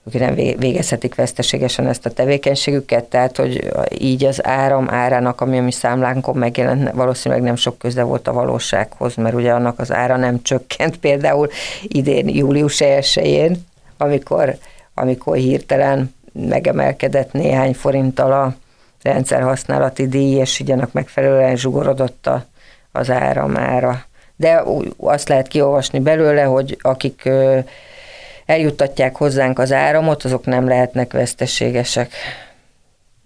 ők 0.03 0.19
nem 0.19 0.35
végezhetik 0.35 1.15
veszteségesen 1.15 1.87
ezt 1.87 2.05
a 2.05 2.09
tevékenységüket, 2.09 3.03
tehát 3.03 3.37
hogy 3.37 3.71
így 3.97 4.25
az 4.25 4.45
áram 4.45 4.89
árának, 4.89 5.41
ami 5.41 5.57
a 5.57 5.61
mi 5.61 5.71
számlánkon 5.71 6.35
megjelent, 6.35 6.91
valószínűleg 6.91 7.43
nem 7.43 7.55
sok 7.55 7.77
köze 7.77 8.03
volt 8.03 8.27
a 8.27 8.33
valósághoz, 8.33 9.15
mert 9.15 9.35
ugye 9.35 9.51
annak 9.51 9.79
az 9.79 9.91
ára 9.91 10.15
nem 10.15 10.41
csökkent 10.41 10.97
például 11.05 11.49
idén 11.83 12.27
július 12.27 12.81
1 12.81 13.57
amikor, 13.97 14.57
amikor 14.93 15.37
hirtelen 15.37 16.13
megemelkedett 16.33 17.31
néhány 17.31 17.73
forinttal 17.73 18.31
a 18.31 18.55
rendszerhasználati 19.01 20.07
díj, 20.07 20.39
és 20.39 20.59
így 20.59 20.71
annak 20.71 20.91
megfelelően 20.91 21.55
zsugorodott 21.55 22.27
a, 22.27 22.45
az 22.91 23.09
áramára. 23.09 24.03
De 24.35 24.63
azt 24.97 25.29
lehet 25.29 25.47
kiolvasni 25.47 25.99
belőle, 25.99 26.43
hogy 26.43 26.77
akik 26.81 27.29
eljuttatják 28.45 29.15
hozzánk 29.15 29.59
az 29.59 29.71
áramot, 29.71 30.23
azok 30.23 30.45
nem 30.45 30.67
lehetnek 30.67 31.11
veszteségesek. 31.11 32.13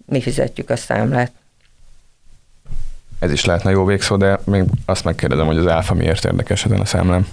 Mi 0.06 0.20
fizetjük 0.20 0.70
a 0.70 0.76
számlát. 0.76 1.32
Ez 3.18 3.32
is 3.32 3.44
lehetne 3.44 3.70
jó 3.70 3.84
végszó, 3.84 4.16
de 4.16 4.38
még 4.44 4.64
azt 4.86 5.04
megkérdezem, 5.04 5.46
hogy 5.46 5.56
az 5.56 5.66
áfa 5.66 5.94
miért 5.94 6.24
érdekes 6.24 6.64
ezen 6.64 6.80
a 6.80 6.84
számlám. 6.84 7.28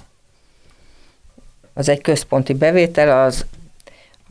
Az 1.73 1.89
egy 1.89 2.01
központi 2.01 2.53
bevétel, 2.53 3.25
az 3.25 3.45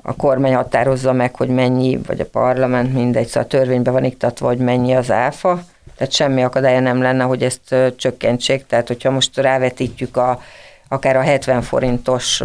a 0.02 0.16
kormány 0.16 0.54
határozza 0.54 1.12
meg, 1.12 1.34
hogy 1.36 1.48
mennyi, 1.48 2.00
vagy 2.06 2.20
a 2.20 2.24
parlament, 2.24 2.92
mindegy, 2.92 3.26
szóval 3.26 3.42
a 3.42 3.46
törvényben 3.46 3.92
van 3.92 4.04
iktatva, 4.04 4.46
hogy 4.46 4.58
mennyi 4.58 4.94
az 4.94 5.10
áfa, 5.10 5.62
tehát 5.96 6.12
semmi 6.12 6.42
akadálya 6.42 6.80
nem 6.80 7.02
lenne, 7.02 7.24
hogy 7.24 7.42
ezt 7.42 7.74
csökkentsék, 7.96 8.66
tehát 8.66 8.88
hogyha 8.88 9.10
most 9.10 9.36
rávetítjük 9.36 10.16
a, 10.16 10.40
akár 10.88 11.16
a 11.16 11.20
70 11.20 11.62
forintos 11.62 12.42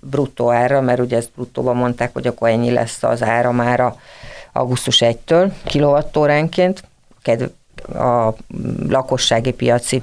bruttó 0.00 0.50
ára, 0.50 0.80
mert 0.80 1.00
ugye 1.00 1.16
ezt 1.16 1.30
bruttóban 1.34 1.76
mondták, 1.76 2.12
hogy 2.12 2.26
akkor 2.26 2.48
ennyi 2.48 2.70
lesz 2.70 3.02
az 3.02 3.22
áramára 3.22 3.96
augusztus 4.52 5.02
1-től 5.04 5.52
kilovattóránként, 5.64 6.84
a 7.94 8.34
lakossági 8.88 9.52
piaci 9.52 10.02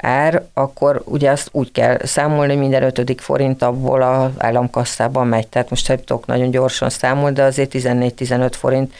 ár, 0.00 0.42
akkor 0.54 1.02
ugye 1.04 1.30
azt 1.30 1.48
úgy 1.52 1.72
kell 1.72 1.98
számolni, 2.04 2.54
minden 2.54 2.82
ötödik 2.82 3.20
forint 3.20 3.62
abból 3.62 4.02
az 4.02 4.30
államkasszában 4.38 5.26
megy. 5.26 5.48
Tehát 5.48 5.70
most 5.70 5.88
nem 5.88 5.96
tudok 5.96 6.26
nagyon 6.26 6.50
gyorsan 6.50 6.90
számolni, 6.90 7.34
de 7.34 7.42
azért 7.42 7.70
14-15 7.74 8.52
forint 8.52 8.94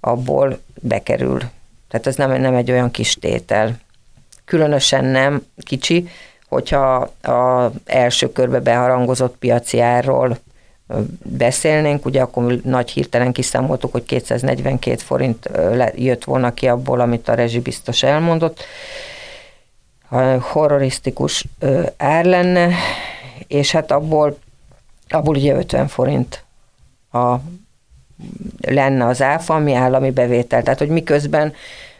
abból 0.00 0.58
bekerül. 0.80 1.38
Tehát 1.88 2.06
ez 2.06 2.16
nem, 2.16 2.40
nem 2.40 2.54
egy 2.54 2.70
olyan 2.70 2.90
kis 2.90 3.14
tétel. 3.14 3.76
Különösen 4.44 5.04
nem 5.04 5.46
kicsi, 5.58 6.08
hogyha 6.48 6.94
a 7.22 7.70
első 7.84 8.32
körbe 8.32 8.60
beharangozott 8.60 9.36
piaci 9.36 9.80
árról 9.80 10.38
beszélnénk, 11.22 12.04
ugye 12.04 12.22
akkor 12.22 12.60
nagy 12.64 12.90
hirtelen 12.90 13.32
kiszámoltuk, 13.32 13.92
hogy 13.92 14.04
242 14.04 14.96
forint 14.96 15.50
jött 15.94 16.24
volna 16.24 16.54
ki 16.54 16.68
abból, 16.68 17.00
amit 17.00 17.28
a 17.28 17.34
rezsi 17.34 17.60
biztos 17.60 18.02
elmondott. 18.02 18.64
Horrorisztikus 20.40 21.44
ár 21.96 22.24
lenne, 22.24 22.70
és 23.46 23.72
hát 23.72 23.90
abból, 23.90 24.38
abból 25.08 25.36
ugye 25.36 25.54
50 25.54 25.88
forint 25.88 26.44
a, 27.12 27.34
lenne 28.60 29.06
az 29.06 29.22
áfa, 29.22 29.54
ami 29.54 29.74
állami 29.74 30.10
bevétel. 30.10 30.62
Tehát, 30.62 30.78
hogy 30.78 30.88
miközben 30.88 31.52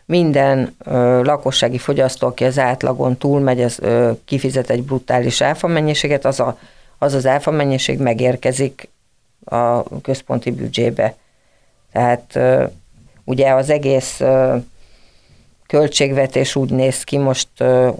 minden 0.04 0.74
ö, 0.84 1.22
lakossági 1.22 1.78
fogyasztó, 1.78 2.26
aki 2.26 2.44
az 2.44 2.58
átlagon 2.58 3.16
túlmegy, 3.16 3.62
az 3.62 3.78
ö, 3.80 4.10
kifizet 4.24 4.70
egy 4.70 4.82
brutális 4.82 5.40
áfa 5.40 5.66
mennyiséget, 5.66 6.24
az 6.24 6.40
a, 6.40 6.58
az, 6.98 7.14
az 7.14 7.26
áfa 7.26 7.50
mennyiség 7.50 7.98
megérkezik 7.98 8.88
a 9.44 9.82
központi 10.00 10.50
büdzsébe. 10.50 11.14
Tehát 11.92 12.30
ö, 12.32 12.64
ugye 13.24 13.52
az 13.52 13.70
egész 13.70 14.20
ö, 14.20 14.56
költségvetés 15.66 16.56
úgy 16.56 16.70
néz 16.70 17.04
ki 17.04 17.18
most, 17.18 17.48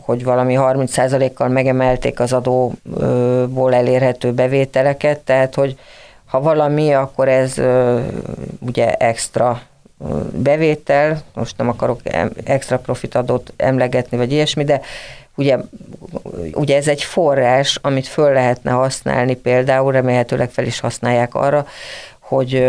hogy 0.01 0.25
valami 0.25 0.55
30%-kal 0.59 1.49
megemelték 1.49 2.21
az 2.21 2.33
adóból 2.33 3.75
elérhető 3.75 4.33
bevételeket, 4.33 5.19
tehát 5.19 5.55
hogy 5.55 5.79
ha 6.25 6.41
valami, 6.41 6.95
akkor 6.95 7.29
ez 7.29 7.55
ugye 8.59 8.93
extra 8.93 9.63
bevétel, 10.33 11.23
most 11.35 11.57
nem 11.57 11.69
akarok 11.69 12.01
extra 12.45 12.79
profitadót 12.79 13.53
emlegetni, 13.57 14.17
vagy 14.17 14.33
ilyesmi, 14.33 14.65
de 14.65 14.81
ugye, 15.35 15.59
ugye 16.53 16.77
ez 16.77 16.89
egy 16.89 17.03
forrás, 17.03 17.79
amit 17.83 18.07
föl 18.07 18.33
lehetne 18.33 18.71
használni 18.71 19.35
például, 19.35 19.93
remélhetőleg 19.93 20.51
fel 20.51 20.65
is 20.65 20.81
használják 20.81 21.35
arra, 21.35 21.67
hogy 22.19 22.67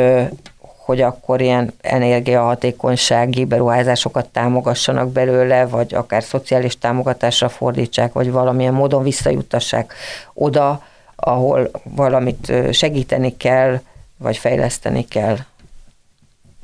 hogy 0.85 1.01
akkor 1.01 1.41
ilyen 1.41 1.73
energiahatékonysági 1.81 3.45
beruházásokat 3.45 4.29
támogassanak 4.29 5.11
belőle, 5.11 5.65
vagy 5.65 5.93
akár 5.93 6.23
szociális 6.23 6.77
támogatásra 6.77 7.49
fordítsák, 7.49 8.13
vagy 8.13 8.31
valamilyen 8.31 8.73
módon 8.73 9.03
visszajutassák 9.03 9.93
oda, 10.33 10.83
ahol 11.15 11.71
valamit 11.83 12.53
segíteni 12.71 13.37
kell, 13.37 13.81
vagy 14.17 14.37
fejleszteni 14.37 15.05
kell. 15.05 15.37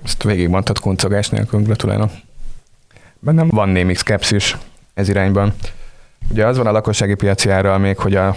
Ezt 0.04 0.24
végigmondtad 0.24 0.80
kuncogás 0.80 1.30
nélkül, 1.30 1.62
gratulálok. 1.62 2.12
Bennem 3.20 3.48
van 3.48 3.70
némi 3.70 3.96
szkepszis 3.96 4.58
ez 4.94 5.10
irányban. 5.10 5.54
Ugye 6.30 6.46
az 6.46 6.58
van 6.58 6.68
a 6.68 6.72
lakossági 6.72 7.16
piaci 7.16 7.50
árral 7.50 7.78
még, 7.78 7.98
hogy 7.98 8.16
a, 8.16 8.36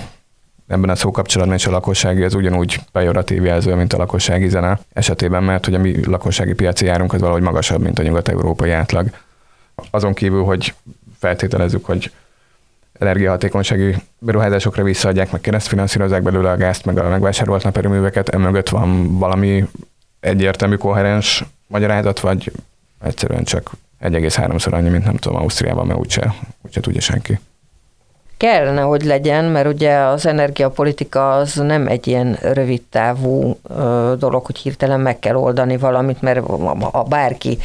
ebben 0.66 0.90
a 0.90 0.94
szókapcsolatban 0.94 1.57
is 1.57 1.66
a 1.66 1.70
lakossági 1.70 2.22
az 2.22 2.35
ugyanúgy 2.35 2.81
pejoratív 2.92 3.44
jelző, 3.44 3.74
mint 3.74 3.92
a 3.92 3.96
lakossági 3.96 4.48
zene 4.48 4.79
esetében, 4.92 5.44
mert 5.44 5.64
hogy 5.64 5.74
a 5.74 5.79
mi 5.79 6.05
lakossági 6.05 6.53
piaci 6.53 6.88
árunk 6.88 7.12
az 7.12 7.20
valahogy 7.20 7.42
magasabb, 7.42 7.83
mint 7.83 7.98
a 7.98 8.03
nyugat-európai 8.03 8.70
átlag. 8.70 9.11
Azon 9.90 10.14
kívül, 10.14 10.42
hogy 10.42 10.74
feltételezzük, 11.18 11.85
hogy 11.85 12.12
energiahatékonysági 12.98 13.94
beruházásokra 14.18 14.83
visszaadják, 14.83 15.33
meg 15.33 15.40
keresztfinanszírozzák 15.40 16.22
belőle 16.22 16.50
a 16.50 16.57
gázt, 16.57 16.85
meg 16.85 16.98
a 16.98 17.09
megvásárolt 17.09 17.62
naperőműveket, 17.62 18.29
emögött 18.29 18.68
van 18.68 19.18
valami 19.18 19.68
egyértelmű, 20.20 20.77
koherens 20.77 21.44
magyarázat, 21.66 22.20
vagy 22.20 22.53
egyszerűen 23.03 23.44
csak 23.44 23.70
1,3-szor 24.00 24.72
annyi, 24.72 24.88
mint 24.88 25.05
nem 25.05 25.16
tudom, 25.16 25.38
Ausztriában, 25.38 25.87
mert 25.87 25.98
úgyse, 25.98 26.35
úgyse 26.62 26.81
tudja 26.81 27.00
senki. 27.00 27.38
Kellene, 28.36 28.80
hogy 28.80 29.02
legyen, 29.02 29.44
mert 29.44 29.66
ugye 29.66 29.96
az 29.96 30.26
energiapolitika 30.26 31.36
az 31.36 31.54
nem 31.54 31.86
egy 31.86 32.06
ilyen 32.06 32.38
rövid 32.40 32.82
távú 32.82 33.58
dolog, 34.18 34.46
hogy 34.46 34.58
hirtelen 34.58 35.00
meg 35.00 35.18
kell 35.18 35.34
oldani 35.34 35.76
valamit, 35.76 36.22
mert 36.22 36.38
a 36.90 37.02
bárki 37.08 37.58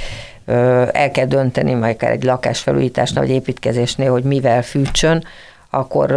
el 0.92 1.12
kell 1.12 1.26
dönteni, 1.26 1.74
majd 1.74 1.94
akár 1.96 2.12
egy 2.12 2.24
lakásfelújításnál 2.24 3.26
vagy 3.26 3.34
építkezésnél, 3.34 4.12
hogy 4.12 4.24
mivel 4.24 4.62
fűtsön, 4.64 5.24
akkor 5.70 6.08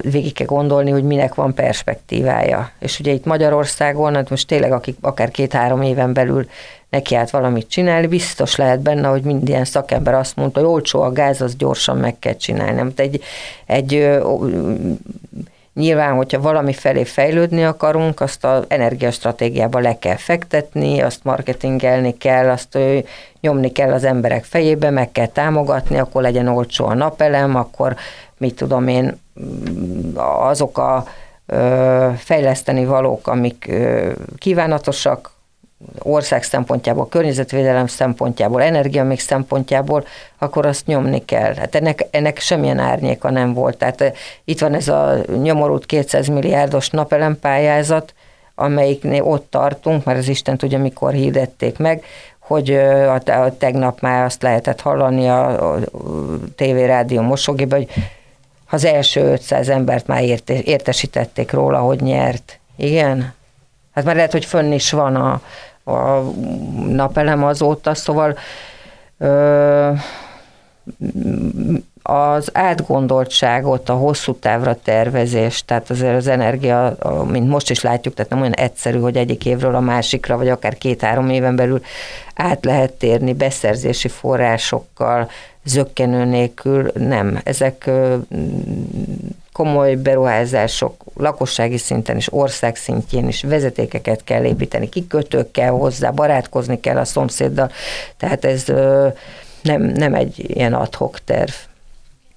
végig 0.00 0.32
kell 0.32 0.46
gondolni, 0.46 0.90
hogy 0.90 1.04
minek 1.04 1.34
van 1.34 1.54
perspektívája. 1.54 2.70
És 2.78 3.00
ugye 3.00 3.12
itt 3.12 3.24
Magyarországon, 3.24 4.14
hát 4.14 4.30
most 4.30 4.46
tényleg 4.46 4.72
akik 4.72 4.96
akár 5.00 5.30
két-három 5.30 5.82
éven 5.82 6.12
belül 6.12 6.46
neki 6.90 7.14
át 7.14 7.30
valamit 7.30 7.68
csinálni, 7.68 8.06
biztos 8.06 8.56
lehet 8.56 8.80
benne, 8.80 9.08
hogy 9.08 9.22
minden 9.22 9.64
szakember 9.64 10.14
azt 10.14 10.36
mondta, 10.36 10.60
hogy 10.60 10.68
olcsó 10.68 11.00
a 11.00 11.12
gáz, 11.12 11.40
az 11.40 11.56
gyorsan 11.56 11.96
meg 11.96 12.18
kell 12.18 12.36
csinálni. 12.36 12.72
Nem? 12.72 12.92
Egy, 12.96 13.22
egy 13.66 14.18
Nyilván, 15.74 16.14
hogyha 16.14 16.40
valami 16.40 16.72
felé 16.72 17.04
fejlődni 17.04 17.64
akarunk, 17.64 18.20
azt 18.20 18.44
az 18.44 18.64
energiastratégiába 18.68 19.78
le 19.78 19.98
kell 19.98 20.16
fektetni, 20.16 21.00
azt 21.00 21.24
marketingelni 21.24 22.16
kell, 22.16 22.50
azt 22.50 22.78
nyomni 23.40 23.72
kell 23.72 23.92
az 23.92 24.04
emberek 24.04 24.44
fejébe, 24.44 24.90
meg 24.90 25.12
kell 25.12 25.26
támogatni, 25.26 25.98
akkor 25.98 26.22
legyen 26.22 26.48
olcsó 26.48 26.86
a 26.86 26.94
napelem, 26.94 27.56
akkor 27.56 27.96
mit 28.42 28.54
tudom 28.54 28.88
én, 28.88 29.20
azok 30.40 30.78
a 30.78 31.04
fejleszteni 32.16 32.84
valók, 32.84 33.26
amik 33.26 33.72
kívánatosak, 34.38 35.30
ország 35.98 36.42
szempontjából, 36.42 37.08
környezetvédelem 37.08 37.86
szempontjából, 37.86 38.70
még 39.04 39.20
szempontjából, 39.20 40.04
akkor 40.38 40.66
azt 40.66 40.86
nyomni 40.86 41.24
kell. 41.24 41.54
Hát 41.54 41.74
ennek, 41.74 42.06
ennek 42.10 42.38
semmilyen 42.38 42.78
árnyéka 42.78 43.30
nem 43.30 43.54
volt. 43.54 43.76
Tehát 43.76 44.16
itt 44.44 44.60
van 44.60 44.74
ez 44.74 44.88
a 44.88 45.16
nyomorult 45.42 45.86
200 45.86 46.26
milliárdos 46.26 46.90
napelempályázat, 46.90 48.14
amelyiknél 48.54 49.22
ott 49.22 49.50
tartunk, 49.50 50.04
mert 50.04 50.18
az 50.18 50.28
Isten 50.28 50.56
tudja, 50.56 50.78
mikor 50.78 51.12
hirdették 51.12 51.78
meg, 51.78 52.04
hogy 52.38 52.70
a, 52.70 53.14
a 53.14 53.56
tegnap 53.58 54.00
már 54.00 54.24
azt 54.24 54.42
lehetett 54.42 54.80
hallani 54.80 55.28
a, 55.28 55.74
a 55.74 55.78
tévérádió 56.56 57.20
mosogébe, 57.20 57.76
hogy 57.76 57.88
az 58.72 58.84
első 58.84 59.20
500 59.20 59.68
embert 59.68 60.06
már 60.06 60.22
érte, 60.22 60.62
értesítették 60.62 61.52
róla, 61.52 61.78
hogy 61.78 62.00
nyert. 62.00 62.58
Igen? 62.76 63.34
Hát 63.94 64.04
már 64.04 64.14
lehet, 64.14 64.32
hogy 64.32 64.44
fönn 64.44 64.72
is 64.72 64.90
van 64.90 65.16
a, 65.16 65.40
a 65.92 66.20
napelem 66.88 67.44
azóta, 67.44 67.94
szóval 67.94 68.38
ö, 69.18 69.90
az 72.02 72.50
átgondoltságot, 72.52 73.88
a 73.88 73.94
hosszú 73.94 74.34
távra 74.34 74.76
tervezést, 74.82 75.66
tehát 75.66 75.90
azért 75.90 76.16
az 76.16 76.26
energia, 76.26 76.96
mint 77.28 77.48
most 77.48 77.70
is 77.70 77.82
látjuk, 77.82 78.14
tehát 78.14 78.30
nem 78.30 78.40
olyan 78.40 78.52
egyszerű, 78.52 78.98
hogy 78.98 79.16
egyik 79.16 79.46
évről 79.46 79.74
a 79.74 79.80
másikra, 79.80 80.36
vagy 80.36 80.48
akár 80.48 80.78
két-három 80.78 81.30
éven 81.30 81.56
belül 81.56 81.82
át 82.34 82.64
lehet 82.64 82.92
térni 82.92 83.32
beszerzési 83.32 84.08
forrásokkal, 84.08 85.30
zöggenő 85.64 86.24
nélkül, 86.24 86.90
nem. 86.94 87.40
Ezek 87.44 87.90
komoly 89.52 89.94
beruházások 89.94 91.04
lakossági 91.16 91.78
szinten 91.78 92.16
is, 92.16 92.32
ország 92.32 92.76
szintjén 92.76 93.28
is, 93.28 93.42
vezetékeket 93.42 94.24
kell 94.24 94.44
építeni, 94.44 94.88
kikötők 94.88 95.50
kell 95.50 95.70
hozzá, 95.70 96.10
barátkozni 96.10 96.80
kell 96.80 96.96
a 96.96 97.04
szomszéddal, 97.04 97.70
tehát 98.16 98.44
ez 98.44 98.64
nem, 99.62 99.82
nem 99.82 100.14
egy 100.14 100.44
ilyen 100.56 100.74
adhok 100.74 101.18
terv. 101.24 101.52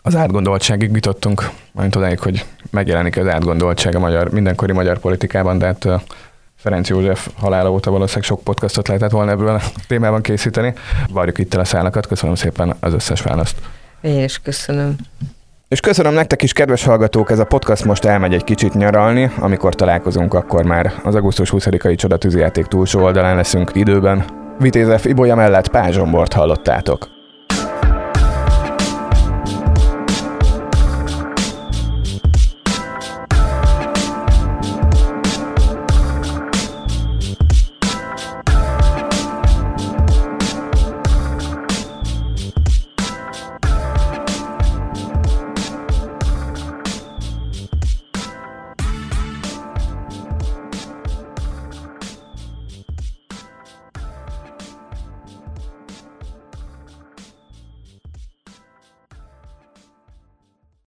Az 0.02 0.16
átgondoltságig 0.16 0.92
jutottunk, 0.94 1.50
majd 1.72 1.96
odáig, 1.96 2.20
hogy 2.20 2.46
megjelenik 2.72 3.18
az 3.18 3.28
átgondoltság 3.28 3.96
a 3.96 4.00
magyar, 4.00 4.30
mindenkori 4.30 4.72
magyar 4.72 5.00
politikában, 5.00 5.58
de 5.58 5.66
hát 5.66 5.88
Ferenc 6.66 6.90
József 6.90 7.28
halála 7.40 7.72
óta 7.72 7.92
valószínűleg 7.92 8.24
sok 8.24 8.44
podcastot 8.44 8.88
lehetett 8.88 9.12
volna 9.12 9.32
ebből 9.32 9.48
a 9.48 9.62
témában 9.88 10.22
készíteni. 10.22 10.74
Várjuk 11.14 11.38
itt 11.38 11.54
el 11.54 11.60
a 11.60 11.66
szálakat, 11.66 12.08
köszönöm 12.08 12.36
szépen 12.36 12.76
az 12.80 12.94
összes 12.94 13.22
választ. 13.22 13.56
Én 14.02 14.24
is 14.24 14.40
köszönöm. 14.40 14.96
És 15.68 15.80
köszönöm 15.80 16.14
nektek 16.14 16.42
is, 16.42 16.54
kedves 16.54 16.84
hallgatók, 16.84 17.32
ez 17.32 17.40
a 17.40 17.46
podcast 17.46 17.86
most 17.86 18.06
elmegy 18.06 18.34
egy 18.34 18.44
kicsit 18.44 18.74
nyaralni, 18.74 19.32
amikor 19.40 19.76
találkozunk, 19.76 20.34
akkor 20.34 20.64
már 20.64 20.94
az 21.04 21.16
augusztus 21.16 21.50
20-ai 21.54 21.98
csodatűzijáték 21.98 22.66
túlsó 22.66 23.02
oldalán 23.04 23.36
leszünk 23.36 23.72
időben. 23.74 24.26
Vitézef 24.60 25.06
Ibolya 25.06 25.36
mellett 25.36 25.68
Pázsombort 25.68 26.34
hallottátok. 26.34 27.15